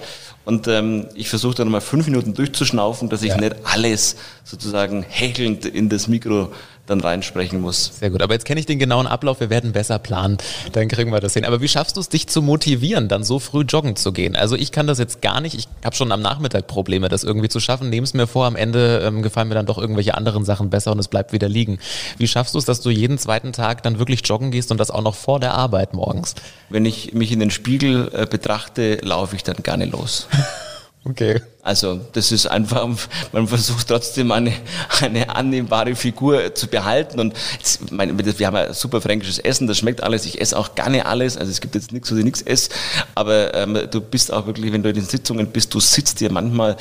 Und 0.46 0.68
ähm, 0.68 1.08
ich 1.16 1.30
versuche 1.30 1.56
dann 1.56 1.70
mal 1.70 1.80
fünf 1.80 2.06
Minuten 2.06 2.34
durchzuschnaufen, 2.34 3.10
dass 3.10 3.22
ich 3.22 3.30
ja. 3.30 3.38
nicht 3.38 3.56
alles 3.64 4.18
sozusagen 4.44 5.04
hechelnd 5.08 5.66
in 5.66 5.88
das 5.88 6.08
Mikro 6.08 6.52
dann 6.86 7.00
reinsprechen 7.00 7.62
muss. 7.62 7.92
Sehr 8.00 8.10
gut, 8.10 8.22
aber 8.22 8.34
jetzt 8.34 8.46
kenne 8.46 8.60
ich 8.60 8.66
den 8.66 8.80
genauen 8.80 9.08
Ablauf, 9.08 9.40
wir 9.40 9.50
werden 9.50 9.72
besser 9.72 10.00
planen, 10.00 10.38
dann 10.74 10.90
kriegen 10.90 11.12
wir 11.12 11.22
das 11.22 11.34
hin. 11.34 11.46
Aber 11.46 11.62
wie 11.62 11.68
schaffst 11.68 11.96
du 11.96 12.02
es, 12.02 12.10
dich 12.10 12.28
zu 12.28 12.42
motivieren, 12.42 13.08
dann 13.08 13.24
so 13.24 13.40
früh 13.40 13.62
joggen 13.62 13.96
zu 13.96 14.12
gehen? 14.12 14.36
Also 14.36 14.56
ich 14.56 14.72
kann 14.72 14.86
das 14.86 15.00
jetzt 15.00 15.22
gar 15.22 15.40
nicht, 15.40 15.56
ich 15.56 15.68
habe 15.86 15.96
schon 15.96 16.12
am 16.12 16.22
Nachmittag 16.22 16.68
Probleme, 16.68 17.08
das 17.08 17.24
irgendwie 17.24 17.48
zu 17.48 17.62
schaffen, 17.62 17.90
nehme 17.90 18.04
es 18.04 18.14
mir 18.14 18.28
vor, 18.28 18.46
am 18.46 18.58
Ende 18.58 19.02
ähm, 19.06 19.22
gefallen 19.22 19.48
mir 19.48 19.56
dann 19.56 19.66
doch 19.66 19.78
irgendwelche 19.78 20.16
anderen 20.16 20.44
Sachen 20.44 20.70
besser 20.70 20.92
und 20.92 21.00
es 21.00 21.08
bleibt 21.08 21.32
wieder 21.32 21.48
liegen. 21.48 21.80
Wie 22.18 22.28
schaffst 22.28 22.54
du 22.54 22.58
es, 22.58 22.66
dass 22.66 22.82
du 22.82 22.90
jeden 22.90 23.18
zweiten 23.18 23.54
Tag 23.54 23.84
dann 23.84 23.98
wirklich 23.98 24.22
joggen 24.28 24.52
gehst 24.52 24.72
und 24.72 24.78
das 24.78 24.92
auch 24.92 25.02
noch 25.02 25.16
vor 25.16 25.40
der 25.40 25.54
Arbeit 25.54 25.94
morgens? 25.94 26.36
Wenn 26.70 26.86
ich 26.86 27.14
mich 27.14 27.32
in 27.32 27.40
den 27.40 27.52
Spiegel 27.52 28.10
äh, 28.14 28.26
betrachte, 28.26 28.98
laufe 29.02 29.36
ich 29.36 29.44
dann 29.44 29.58
gerne 29.64 29.86
los. 29.86 30.28
Okay. 31.06 31.42
Also 31.62 32.00
das 32.14 32.32
ist 32.32 32.46
einfach, 32.48 32.88
man 33.34 33.48
versucht 33.48 33.90
trotzdem 33.90 34.32
eine, 34.32 34.54
eine 35.02 35.36
annehmbare 35.36 35.96
Figur 35.96 36.56
zu 36.56 36.68
behalten. 36.68 37.20
Und 37.20 37.34
jetzt, 37.58 37.92
meine, 37.92 38.18
wir 38.18 38.48
haben 38.48 38.56
ja 38.56 38.74
super 38.74 39.02
fränkisches 39.02 39.40
Essen, 39.40 39.68
das 39.68 39.78
schmeckt 39.78 40.02
alles. 40.02 40.26
Ich 40.26 40.40
esse 40.40 40.58
auch 40.58 40.76
gerne 40.76 41.06
alles. 41.06 41.38
Also 41.38 41.52
es 41.52 41.60
gibt 41.60 41.76
jetzt 41.76 41.92
nichts, 41.92 42.10
was 42.10 42.18
ich 42.18 42.24
nichts 42.24 42.42
esse. 42.42 42.70
Aber 43.16 43.54
ähm, 43.54 43.78
du 43.92 44.00
bist 44.00 44.32
auch 44.32 44.46
wirklich, 44.46 44.72
wenn 44.72 44.82
du 44.82 44.90
in 44.90 44.96
den 44.96 45.06
Sitzungen 45.06 45.48
bist, 45.48 45.74
du 45.74 45.82
sitzt 45.82 46.22
dir 46.22 46.32
manchmal, 46.32 46.78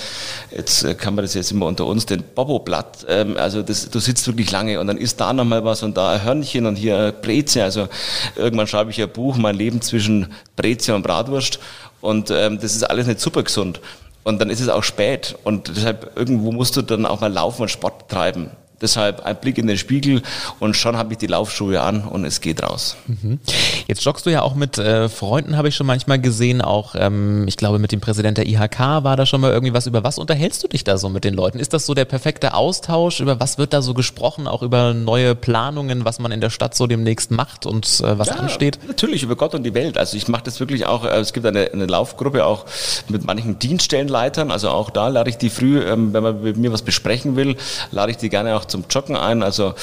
jetzt 0.54 0.84
äh, 0.84 0.94
kann 0.94 1.16
man 1.16 1.24
das 1.24 1.34
jetzt 1.34 1.50
immer 1.50 1.66
unter 1.66 1.86
uns, 1.86 2.06
den 2.06 2.22
Bobo-Blatt. 2.22 3.06
Ähm, 3.08 3.36
also 3.36 3.62
das, 3.62 3.90
du 3.90 3.98
sitzt 3.98 4.26
wirklich 4.28 4.52
lange 4.52 4.78
und 4.78 4.86
dann 4.86 4.98
ist 4.98 5.20
da 5.20 5.32
nochmal 5.32 5.64
was 5.64 5.82
und 5.82 5.96
da 5.96 6.12
ein 6.12 6.22
Hörnchen 6.22 6.66
und 6.66 6.76
hier 6.76 7.12
Breze. 7.12 7.64
Also 7.64 7.88
irgendwann 8.36 8.68
schreibe 8.68 8.92
ich 8.92 9.02
ein 9.02 9.10
Buch, 9.10 9.36
mein 9.36 9.56
Leben 9.56 9.80
zwischen 9.80 10.32
Breze 10.54 10.94
und 10.94 11.02
Bratwurst. 11.02 11.58
Und 12.00 12.32
ähm, 12.32 12.58
das 12.60 12.74
ist 12.74 12.82
alles 12.82 13.06
nicht 13.06 13.20
super 13.20 13.44
gesund. 13.44 13.80
Und 14.24 14.40
dann 14.40 14.50
ist 14.50 14.60
es 14.60 14.68
auch 14.68 14.84
spät. 14.84 15.36
Und 15.44 15.68
deshalb 15.76 16.16
irgendwo 16.16 16.52
musst 16.52 16.76
du 16.76 16.82
dann 16.82 17.06
auch 17.06 17.20
mal 17.20 17.32
laufen 17.32 17.62
und 17.62 17.68
Sport 17.68 18.08
treiben. 18.08 18.50
Deshalb 18.82 19.24
ein 19.24 19.36
Blick 19.36 19.58
in 19.58 19.66
den 19.66 19.78
Spiegel 19.78 20.22
und 20.58 20.76
schon 20.76 20.96
habe 20.96 21.12
ich 21.12 21.18
die 21.18 21.28
Laufschuhe 21.28 21.80
an 21.80 22.02
und 22.02 22.24
es 22.24 22.40
geht 22.40 22.62
raus. 22.62 22.96
Mhm. 23.06 23.38
Jetzt 23.86 24.04
joggst 24.04 24.26
du 24.26 24.30
ja 24.30 24.42
auch 24.42 24.54
mit 24.54 24.78
äh, 24.78 25.08
Freunden, 25.08 25.56
habe 25.56 25.68
ich 25.68 25.76
schon 25.76 25.86
manchmal 25.86 26.20
gesehen. 26.20 26.60
Auch, 26.60 26.94
ähm, 26.96 27.46
ich 27.46 27.56
glaube, 27.56 27.78
mit 27.78 27.92
dem 27.92 28.00
Präsident 28.00 28.38
der 28.38 28.46
IHK 28.46 28.78
war 28.78 29.16
da 29.16 29.24
schon 29.24 29.40
mal 29.40 29.52
irgendwie 29.52 29.72
was. 29.72 29.86
Über 29.86 30.04
was 30.04 30.18
unterhältst 30.18 30.62
du 30.64 30.68
dich 30.68 30.84
da 30.84 30.98
so 30.98 31.08
mit 31.08 31.24
den 31.24 31.34
Leuten? 31.34 31.58
Ist 31.58 31.72
das 31.72 31.86
so 31.86 31.94
der 31.94 32.04
perfekte 32.04 32.54
Austausch? 32.54 33.20
Über 33.20 33.40
was 33.40 33.58
wird 33.58 33.72
da 33.72 33.82
so 33.82 33.94
gesprochen? 33.94 34.46
Auch 34.46 34.62
über 34.62 34.94
neue 34.94 35.34
Planungen, 35.34 36.04
was 36.04 36.18
man 36.18 36.32
in 36.32 36.40
der 36.40 36.50
Stadt 36.50 36.74
so 36.74 36.86
demnächst 36.86 37.30
macht 37.30 37.66
und 37.66 37.86
äh, 38.00 38.18
was 38.18 38.28
ja, 38.28 38.34
ansteht? 38.34 38.78
Natürlich, 38.86 39.22
über 39.22 39.36
Gott 39.36 39.54
und 39.54 39.62
die 39.62 39.74
Welt. 39.74 39.96
Also 39.96 40.16
ich 40.16 40.26
mache 40.28 40.44
das 40.44 40.58
wirklich 40.58 40.86
auch, 40.86 41.04
äh, 41.04 41.20
es 41.20 41.32
gibt 41.32 41.46
eine, 41.46 41.70
eine 41.72 41.86
Laufgruppe 41.86 42.44
auch 42.44 42.66
mit 43.08 43.24
manchen 43.24 43.58
Dienststellenleitern. 43.58 44.50
Also 44.50 44.70
auch 44.70 44.90
da 44.90 45.08
lade 45.08 45.30
ich 45.30 45.38
die 45.38 45.50
früh, 45.50 45.80
ähm, 45.80 46.12
wenn 46.12 46.22
man 46.22 46.42
mit 46.42 46.56
mir 46.56 46.72
was 46.72 46.82
besprechen 46.82 47.36
will, 47.36 47.56
lade 47.90 48.10
ich 48.10 48.16
die 48.16 48.28
gerne 48.28 48.56
auch 48.56 48.64
zum 48.72 48.86
Joggen 48.90 49.16
ein. 49.16 49.44
Also 49.44 49.74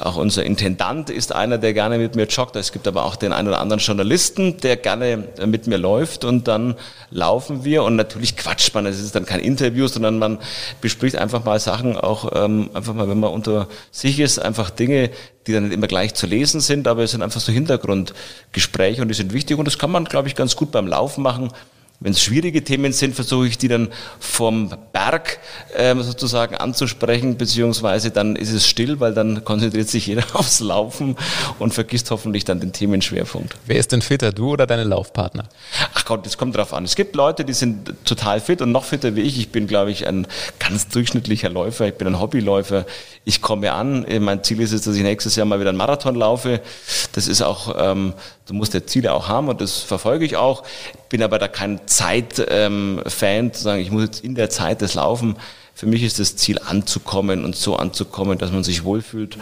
auch 0.00 0.16
unser 0.16 0.44
Intendant 0.44 1.10
ist 1.10 1.34
einer, 1.34 1.58
der 1.58 1.74
gerne 1.74 1.98
mit 1.98 2.14
mir 2.14 2.26
joggt. 2.26 2.54
Es 2.54 2.70
gibt 2.70 2.86
aber 2.86 3.04
auch 3.04 3.16
den 3.16 3.32
einen 3.32 3.48
oder 3.48 3.58
anderen 3.58 3.80
Journalisten, 3.80 4.58
der 4.58 4.76
gerne 4.76 5.24
mit 5.44 5.66
mir 5.66 5.78
läuft 5.78 6.24
und 6.24 6.46
dann 6.46 6.76
laufen 7.10 7.64
wir 7.64 7.82
und 7.82 7.96
natürlich 7.96 8.36
quatscht 8.36 8.74
man. 8.74 8.86
Es 8.86 9.00
ist 9.00 9.14
dann 9.14 9.26
kein 9.26 9.40
Interview, 9.40 9.88
sondern 9.88 10.18
man 10.18 10.38
bespricht 10.80 11.16
einfach 11.16 11.44
mal 11.44 11.58
Sachen, 11.58 11.96
auch 11.96 12.30
ähm, 12.34 12.70
einfach 12.74 12.94
mal, 12.94 13.08
wenn 13.08 13.18
man 13.18 13.32
unter 13.32 13.66
sich 13.90 14.20
ist, 14.20 14.38
einfach 14.38 14.70
Dinge, 14.70 15.10
die 15.46 15.52
dann 15.52 15.64
nicht 15.64 15.74
immer 15.74 15.86
gleich 15.86 16.14
zu 16.14 16.26
lesen 16.26 16.60
sind, 16.60 16.86
aber 16.86 17.02
es 17.02 17.12
sind 17.12 17.22
einfach 17.22 17.40
so 17.40 17.50
Hintergrundgespräche 17.50 19.02
und 19.02 19.08
die 19.08 19.14
sind 19.14 19.32
wichtig 19.32 19.58
und 19.58 19.64
das 19.64 19.78
kann 19.78 19.90
man, 19.90 20.04
glaube 20.04 20.28
ich, 20.28 20.34
ganz 20.34 20.54
gut 20.54 20.70
beim 20.70 20.86
Laufen 20.86 21.22
machen. 21.22 21.50
Wenn 22.00 22.12
es 22.12 22.22
schwierige 22.22 22.62
Themen 22.62 22.92
sind, 22.92 23.16
versuche 23.16 23.48
ich 23.48 23.58
die 23.58 23.66
dann 23.66 23.88
vom 24.20 24.72
Berg 24.92 25.40
ähm, 25.74 26.00
sozusagen 26.02 26.54
anzusprechen, 26.54 27.36
beziehungsweise 27.36 28.12
dann 28.12 28.36
ist 28.36 28.52
es 28.52 28.68
still, 28.68 29.00
weil 29.00 29.14
dann 29.14 29.42
konzentriert 29.44 29.88
sich 29.88 30.06
jeder 30.06 30.22
aufs 30.34 30.60
Laufen 30.60 31.16
und 31.58 31.74
vergisst 31.74 32.12
hoffentlich 32.12 32.44
dann 32.44 32.60
den 32.60 32.72
Themenschwerpunkt. 32.72 33.56
Wer 33.66 33.78
ist 33.78 33.90
denn 33.90 34.00
fitter, 34.00 34.30
du 34.30 34.50
oder 34.50 34.68
deine 34.68 34.84
Laufpartner? 34.84 35.48
Ach 35.92 36.04
Gott, 36.04 36.24
das 36.24 36.38
kommt 36.38 36.56
drauf 36.56 36.72
an. 36.72 36.84
Es 36.84 36.94
gibt 36.94 37.16
Leute, 37.16 37.44
die 37.44 37.52
sind 37.52 37.92
total 38.04 38.40
fit 38.40 38.62
und 38.62 38.70
noch 38.70 38.84
fitter 38.84 39.16
wie 39.16 39.22
ich. 39.22 39.36
Ich 39.36 39.50
bin, 39.50 39.66
glaube 39.66 39.90
ich, 39.90 40.06
ein 40.06 40.28
ganz 40.60 40.86
durchschnittlicher 40.86 41.50
Läufer. 41.50 41.88
Ich 41.88 41.94
bin 41.94 42.06
ein 42.06 42.20
Hobbyläufer. 42.20 42.86
Ich 43.24 43.42
komme 43.42 43.72
an. 43.72 44.06
Mein 44.20 44.44
Ziel 44.44 44.60
ist 44.60 44.70
es, 44.70 44.82
dass 44.82 44.94
ich 44.94 45.02
nächstes 45.02 45.34
Jahr 45.34 45.46
mal 45.46 45.58
wieder 45.58 45.70
einen 45.70 45.78
Marathon 45.78 46.14
laufe. 46.14 46.60
Das 47.12 47.26
ist 47.26 47.42
auch, 47.42 47.74
ähm, 47.76 48.14
du 48.48 48.54
musst 48.54 48.74
ja 48.74 48.84
Ziele 48.84 49.12
auch 49.12 49.28
haben 49.28 49.48
und 49.48 49.60
das 49.60 49.78
verfolge 49.78 50.24
ich 50.24 50.36
auch 50.36 50.64
bin 51.08 51.22
aber 51.22 51.38
da 51.38 51.48
kein 51.48 51.80
Zeitfan, 51.86 52.46
ähm, 52.50 53.52
zu 53.52 53.62
sagen, 53.62 53.80
ich 53.80 53.90
muss 53.90 54.02
jetzt 54.04 54.24
in 54.24 54.34
der 54.34 54.50
Zeit 54.50 54.82
das 54.82 54.94
laufen. 54.94 55.36
Für 55.74 55.86
mich 55.86 56.02
ist 56.02 56.18
das 56.18 56.36
Ziel 56.36 56.58
anzukommen 56.58 57.44
und 57.44 57.56
so 57.56 57.76
anzukommen, 57.76 58.38
dass 58.38 58.52
man 58.52 58.64
sich 58.64 58.84
wohlfühlt. 58.84 59.38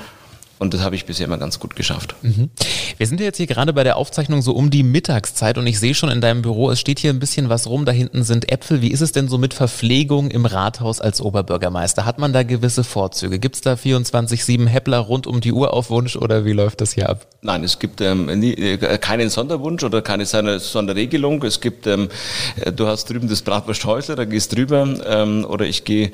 Und 0.59 0.73
das 0.73 0.81
habe 0.81 0.95
ich 0.95 1.05
bisher 1.05 1.27
immer 1.27 1.37
ganz 1.37 1.61
gut 1.61 1.77
geschafft. 1.77 2.15
Mhm. 2.23 2.51
Wir 2.97 3.07
sind 3.07 3.21
ja 3.21 3.27
jetzt 3.27 3.37
hier 3.37 3.47
gerade 3.47 3.75
bei 3.75 3.85
der 3.85 3.97
Aufzeichnung 3.97 4.41
so 4.41 4.53
um 4.53 4.71
die 4.71 4.83
Mittagszeit 4.83 5.59
und 5.59 5.67
ich 5.67 5.79
sehe 5.79 5.95
schon 5.95 6.09
in 6.09 6.23
deinem 6.23 6.41
Büro, 6.41 6.71
es 6.71 6.81
steht 6.81 6.99
hier 6.99 7.11
ein 7.11 7.19
bisschen 7.19 7.51
was 7.51 7.67
rum. 7.67 7.85
Da 7.85 7.93
hinten 7.93 8.23
sind 8.25 8.51
Äpfel. 8.51 8.81
Wie 8.81 8.91
ist 8.91 9.03
es 9.03 9.13
denn 9.13 9.29
so 9.29 9.37
mit 9.37 9.53
Verpflegung 9.53 10.31
im 10.31 10.47
Rathaus 10.47 11.01
als 11.01 11.21
Oberbürgermeister? 11.21 12.07
Hat 12.07 12.19
man 12.19 12.33
da 12.33 12.43
gewisse 12.43 12.85
Vorzüge? 12.85 13.39
Gibt 13.39 13.57
es 13.57 13.61
da 13.61 13.75
24-7 13.75 14.67
Häppler 14.67 14.99
rund 14.99 15.27
um 15.27 15.41
die 15.43 15.53
Uhr 15.53 15.75
auf 15.75 15.91
Wunsch 15.91 16.17
oder 16.17 16.47
wie 16.47 16.53
läuft 16.53 16.81
das 16.81 16.93
hier 16.93 17.11
ab? 17.11 17.27
Nein, 17.43 17.63
es 17.63 17.79
gibt 17.79 18.01
ähm, 18.01 18.27
nie, 18.39 18.55
äh, 18.55 18.99
keinen 18.99 19.29
Sonderwunsch 19.29 19.85
oder 19.85 20.01
keine 20.01 20.25
Sonderregelung. 20.25 21.43
Es 21.43 21.61
gibt, 21.61 21.87
ähm, 21.87 22.09
äh, 22.57 22.73
du 22.73 22.87
hast 22.87 23.11
drüben 23.11 23.29
das 23.29 23.43
Bratwursthäusle, 23.43 24.17
da 24.17 24.25
gehst 24.25 24.57
drüber 24.57 24.89
ähm, 25.07 25.45
oder 25.45 25.67
ich 25.67 25.85
gehe 25.85 26.13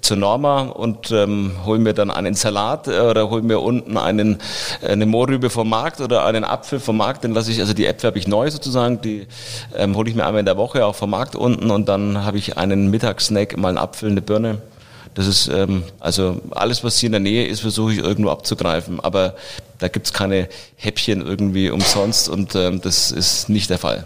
zur 0.00 0.16
Norma 0.16 0.62
und 0.62 1.12
ähm, 1.12 1.52
hole 1.64 1.78
mir 1.78 1.94
dann 1.94 2.10
einen 2.10 2.34
Salat 2.34 2.88
äh, 2.88 2.98
oder 2.98 3.30
hole 3.30 3.42
mir 3.42 3.60
unten 3.60 3.83
unten 3.84 3.98
einen, 3.98 4.38
eine 4.82 5.06
Mohrrübe 5.06 5.50
vom 5.50 5.68
Markt 5.68 6.00
oder 6.00 6.24
einen 6.24 6.44
Apfel 6.44 6.80
vom 6.80 6.96
Markt, 6.96 7.24
den 7.24 7.32
lasse 7.32 7.50
ich, 7.50 7.60
also 7.60 7.74
die 7.74 7.86
Äpfel 7.86 8.08
habe 8.08 8.18
ich 8.18 8.26
neu 8.26 8.50
sozusagen, 8.50 9.00
die 9.00 9.26
ähm, 9.76 9.94
hole 9.96 10.08
ich 10.08 10.16
mir 10.16 10.24
einmal 10.26 10.40
in 10.40 10.46
der 10.46 10.56
Woche 10.56 10.84
auch 10.84 10.94
vom 10.94 11.10
Markt 11.10 11.36
unten 11.36 11.70
und 11.70 11.88
dann 11.88 12.24
habe 12.24 12.38
ich 12.38 12.56
einen 12.56 12.90
Mittagssnack, 12.90 13.56
mal 13.56 13.68
einen 13.68 13.78
Apfel, 13.78 14.10
eine 14.10 14.22
Birne. 14.22 14.58
Das 15.14 15.28
ist 15.28 15.46
ähm, 15.46 15.84
also 16.00 16.40
alles, 16.50 16.82
was 16.82 16.98
hier 16.98 17.06
in 17.06 17.12
der 17.12 17.20
Nähe 17.20 17.46
ist, 17.46 17.60
versuche 17.60 17.92
ich 17.92 17.98
irgendwo 17.98 18.30
abzugreifen. 18.30 18.98
Aber 18.98 19.34
da 19.78 19.86
gibt 19.86 20.06
es 20.06 20.12
keine 20.12 20.48
Häppchen 20.74 21.24
irgendwie 21.24 21.70
umsonst 21.70 22.28
und 22.28 22.56
ähm, 22.56 22.80
das 22.80 23.12
ist 23.12 23.48
nicht 23.48 23.70
der 23.70 23.78
Fall. 23.78 24.04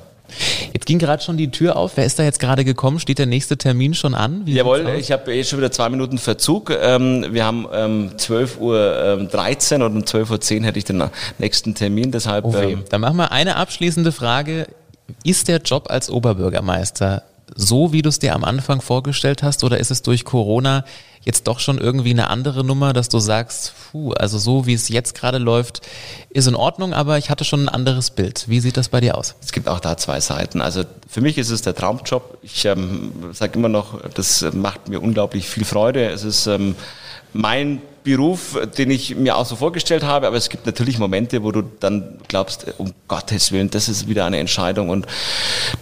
Jetzt 0.73 0.87
ging 0.87 0.99
gerade 0.99 1.23
schon 1.23 1.37
die 1.37 1.51
Tür 1.51 1.77
auf. 1.77 1.97
Wer 1.97 2.05
ist 2.05 2.19
da 2.19 2.23
jetzt 2.23 2.41
gerade 2.41 2.65
gekommen? 2.65 2.99
Steht 2.99 3.19
der 3.19 3.27
nächste 3.27 3.57
Termin 3.57 3.95
schon 3.95 4.15
an? 4.15 4.43
Wie 4.45 4.55
Jawohl, 4.55 4.89
ich 4.99 5.13
habe 5.13 5.33
jetzt 5.35 5.51
schon 5.51 5.59
wieder 5.59 5.73
zwei 5.73 5.89
Minuten 5.89 6.19
Verzug. 6.19 6.71
Ähm, 6.71 7.27
wir 7.31 7.45
haben 7.45 7.67
ähm, 7.73 8.11
12.13 8.17 8.59
Uhr 8.59 9.03
ähm, 9.21 9.29
13 9.29 9.83
und 9.83 9.97
um 9.97 10.03
12.10 10.03 10.61
Uhr 10.61 10.67
hätte 10.67 10.79
ich 10.79 10.85
den 10.85 11.03
nächsten 11.39 11.75
Termin. 11.75 12.13
Deshalb, 12.13 12.45
oh 12.45 12.55
ähm, 12.55 12.85
Dann 12.91 13.01
machen 13.01 13.17
wir 13.17 13.33
eine 13.33 13.57
abschließende 13.57 14.13
Frage. 14.13 14.67
Ist 15.25 15.49
der 15.49 15.59
Job 15.59 15.91
als 15.91 16.11
Oberbürgermeister 16.11 17.23
so, 17.55 17.93
wie 17.93 18.03
du 18.03 18.09
es 18.09 18.19
dir 18.19 18.35
am 18.35 18.45
Anfang 18.45 18.81
vorgestellt 18.81 19.43
hast, 19.43 19.65
oder 19.65 19.79
ist 19.79 19.91
es 19.91 20.03
durch 20.03 20.25
Corona 20.25 20.85
jetzt 21.21 21.47
doch 21.47 21.61
schon 21.61 21.79
irgendwie 21.79 22.11
eine 22.11 22.31
andere 22.31 22.65
Nummer, 22.65 22.93
dass 22.93 23.09
du 23.09 23.19
sagst, 23.19 23.75
puh, 23.91 24.13
also 24.13 24.39
so 24.39 24.67
wie 24.67 24.73
es 24.73 24.89
jetzt 24.89 25.15
gerade 25.15 25.39
läuft, 25.39 25.83
ist 26.31 26.47
in 26.47 26.55
Ordnung, 26.55 26.95
aber 26.95 27.19
ich 27.19 27.29
hatte 27.29 27.45
schon 27.45 27.65
ein 27.65 27.69
anderes 27.69 28.11
Bild. 28.11 28.45
Wie 28.49 28.61
sieht 28.61 28.77
das 28.77 28.89
bei 28.89 29.01
dir 29.01 29.17
aus? 29.19 29.35
Es 29.43 29.53
gibt 29.53 29.69
auch 29.69 29.81
da 29.81 29.97
zwei 29.97 30.21
Seiten. 30.21 30.61
Also 30.61 30.85
für 31.09 31.21
mich 31.21 31.37
ist 31.37 31.51
es 31.51 31.63
der 31.63 31.75
Traumjob. 31.75 32.39
Ich 32.43 32.65
ähm, 32.65 33.13
sage 33.33 33.59
immer 33.59 33.69
noch, 33.69 34.01
das 34.15 34.45
macht 34.55 34.89
mir 34.89 35.01
unglaublich 35.01 35.49
viel 35.49 35.65
Freude. 35.65 36.07
Es 36.09 36.25
ist 36.25 36.47
ähm, 36.47 36.77
mein 37.33 37.83
Beruf, 38.09 38.59
den 38.79 38.91
ich 38.91 39.17
mir 39.17 39.37
auch 39.37 39.45
so 39.45 39.55
vorgestellt 39.55 40.03
habe, 40.03 40.27
aber 40.27 40.37
es 40.37 40.49
gibt 40.49 40.65
natürlich 40.65 40.99
Momente, 40.99 41.43
wo 41.43 41.53
du 41.53 41.63
dann 41.63 42.19
glaubst, 42.27 42.67
um 42.79 42.95
Gottes 43.07 43.53
Willen, 43.53 43.69
das 43.69 43.91
ist 43.91 44.09
wieder 44.09 44.25
eine 44.25 44.39
Entscheidung 44.39 44.89
und 44.89 45.07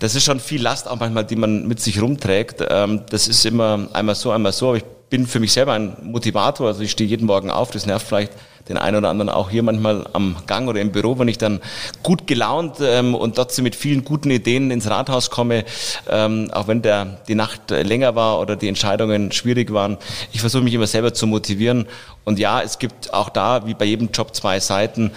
das 0.00 0.16
ist 0.16 0.24
schon 0.24 0.40
viel 0.40 0.60
Last 0.60 0.88
auch 0.88 0.98
manchmal, 0.98 1.24
die 1.24 1.36
man 1.36 1.68
mit 1.68 1.78
sich 1.78 2.02
rumträgt. 2.02 2.64
Ähm, 2.68 3.02
das 3.10 3.28
ist 3.28 3.46
immer 3.46 3.88
einmal 3.92 4.16
so, 4.16 4.32
einmal 4.32 4.50
so, 4.50 4.70
aber 4.70 4.78
ich 4.78 4.84
bin 5.08 5.28
für 5.28 5.38
mich 5.38 5.52
selber 5.52 5.74
ein 5.74 5.96
Motivator, 6.02 6.66
also 6.66 6.82
ich 6.82 6.90
stehe 6.90 7.08
jeden 7.08 7.26
Morgen 7.26 7.48
auf, 7.48 7.70
das 7.70 7.86
nervt 7.86 8.08
vielleicht 8.08 8.32
den 8.68 8.78
einen 8.78 8.96
oder 8.96 9.10
anderen 9.10 9.28
auch 9.28 9.50
hier 9.50 9.62
manchmal 9.62 10.06
am 10.12 10.36
Gang 10.46 10.68
oder 10.68 10.80
im 10.80 10.92
Büro, 10.92 11.18
wenn 11.18 11.28
ich 11.28 11.38
dann 11.38 11.60
gut 12.02 12.26
gelaunt 12.26 12.76
ähm, 12.80 13.14
und 13.14 13.36
trotzdem 13.36 13.62
mit 13.64 13.76
vielen 13.76 14.04
guten 14.04 14.30
Ideen 14.30 14.70
ins 14.70 14.88
Rathaus 14.90 15.30
komme, 15.30 15.64
ähm, 16.08 16.50
auch 16.52 16.68
wenn 16.68 16.82
der, 16.82 17.18
die 17.28 17.34
Nacht 17.34 17.70
länger 17.70 18.14
war 18.14 18.40
oder 18.40 18.56
die 18.56 18.68
Entscheidungen 18.68 19.32
schwierig 19.32 19.72
waren. 19.72 19.98
Ich 20.32 20.40
versuche 20.40 20.62
mich 20.62 20.74
immer 20.74 20.86
selber 20.86 21.14
zu 21.14 21.26
motivieren. 21.26 21.86
Und 22.24 22.38
ja, 22.38 22.60
es 22.62 22.78
gibt 22.78 23.12
auch 23.14 23.28
da, 23.28 23.66
wie 23.66 23.74
bei 23.74 23.84
jedem 23.84 24.10
Job, 24.12 24.34
zwei 24.34 24.60
Seiten. 24.60 25.12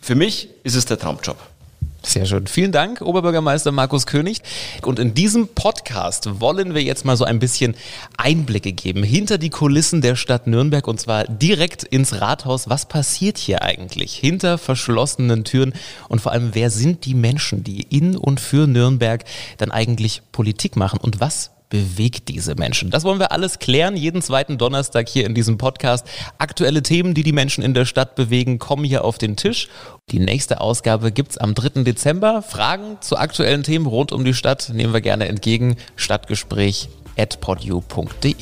Für 0.00 0.14
mich 0.14 0.48
ist 0.64 0.76
es 0.76 0.84
der 0.84 0.98
Traumjob. 0.98 1.36
Sehr 2.04 2.26
schön. 2.26 2.48
Vielen 2.48 2.72
Dank, 2.72 3.00
Oberbürgermeister 3.00 3.70
Markus 3.70 4.06
König. 4.06 4.42
Und 4.82 4.98
in 4.98 5.14
diesem 5.14 5.46
Podcast 5.48 6.40
wollen 6.40 6.74
wir 6.74 6.82
jetzt 6.82 7.04
mal 7.04 7.16
so 7.16 7.24
ein 7.24 7.38
bisschen 7.38 7.76
Einblicke 8.16 8.72
geben 8.72 9.04
hinter 9.04 9.38
die 9.38 9.50
Kulissen 9.50 10.00
der 10.00 10.16
Stadt 10.16 10.48
Nürnberg 10.48 10.88
und 10.88 10.98
zwar 11.00 11.24
direkt 11.24 11.84
ins 11.84 12.20
Rathaus. 12.20 12.68
Was 12.68 12.86
passiert 12.86 13.38
hier 13.38 13.62
eigentlich 13.62 14.14
hinter 14.14 14.58
verschlossenen 14.58 15.44
Türen 15.44 15.74
und 16.08 16.20
vor 16.20 16.32
allem, 16.32 16.50
wer 16.54 16.70
sind 16.70 17.04
die 17.04 17.14
Menschen, 17.14 17.62
die 17.62 17.82
in 17.82 18.16
und 18.16 18.40
für 18.40 18.66
Nürnberg 18.66 19.24
dann 19.58 19.70
eigentlich 19.70 20.22
Politik 20.32 20.76
machen 20.76 20.98
und 21.00 21.20
was 21.20 21.52
bewegt 21.72 22.28
diese 22.28 22.54
Menschen? 22.54 22.90
Das 22.90 23.02
wollen 23.02 23.18
wir 23.18 23.32
alles 23.32 23.58
klären, 23.58 23.96
jeden 23.96 24.20
zweiten 24.20 24.58
Donnerstag 24.58 25.08
hier 25.08 25.24
in 25.24 25.34
diesem 25.34 25.56
Podcast. 25.56 26.06
Aktuelle 26.36 26.82
Themen, 26.82 27.14
die 27.14 27.22
die 27.22 27.32
Menschen 27.32 27.64
in 27.64 27.72
der 27.72 27.86
Stadt 27.86 28.14
bewegen, 28.14 28.58
kommen 28.58 28.84
hier 28.84 29.04
auf 29.04 29.16
den 29.16 29.36
Tisch. 29.36 29.68
Die 30.10 30.18
nächste 30.18 30.60
Ausgabe 30.60 31.12
gibt's 31.12 31.38
am 31.38 31.54
3. 31.54 31.82
Dezember. 31.82 32.42
Fragen 32.42 32.98
zu 33.00 33.16
aktuellen 33.16 33.62
Themen 33.62 33.86
rund 33.86 34.12
um 34.12 34.22
die 34.22 34.34
Stadt 34.34 34.70
nehmen 34.74 34.92
wir 34.92 35.00
gerne 35.00 35.28
entgegen. 35.28 35.76
Stadtgespräch 35.96 36.90
at 37.16 37.40
podu.de. 37.40 38.34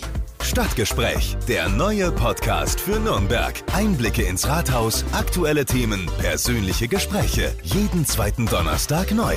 Stadtgespräch, 0.42 1.36
der 1.46 1.68
neue 1.68 2.10
Podcast 2.10 2.80
für 2.80 2.98
Nürnberg. 2.98 3.54
Einblicke 3.72 4.22
ins 4.22 4.48
Rathaus, 4.48 5.04
aktuelle 5.12 5.66
Themen, 5.66 6.10
persönliche 6.18 6.88
Gespräche. 6.88 7.54
Jeden 7.62 8.06
zweiten 8.06 8.46
Donnerstag 8.46 9.12
neu. 9.12 9.36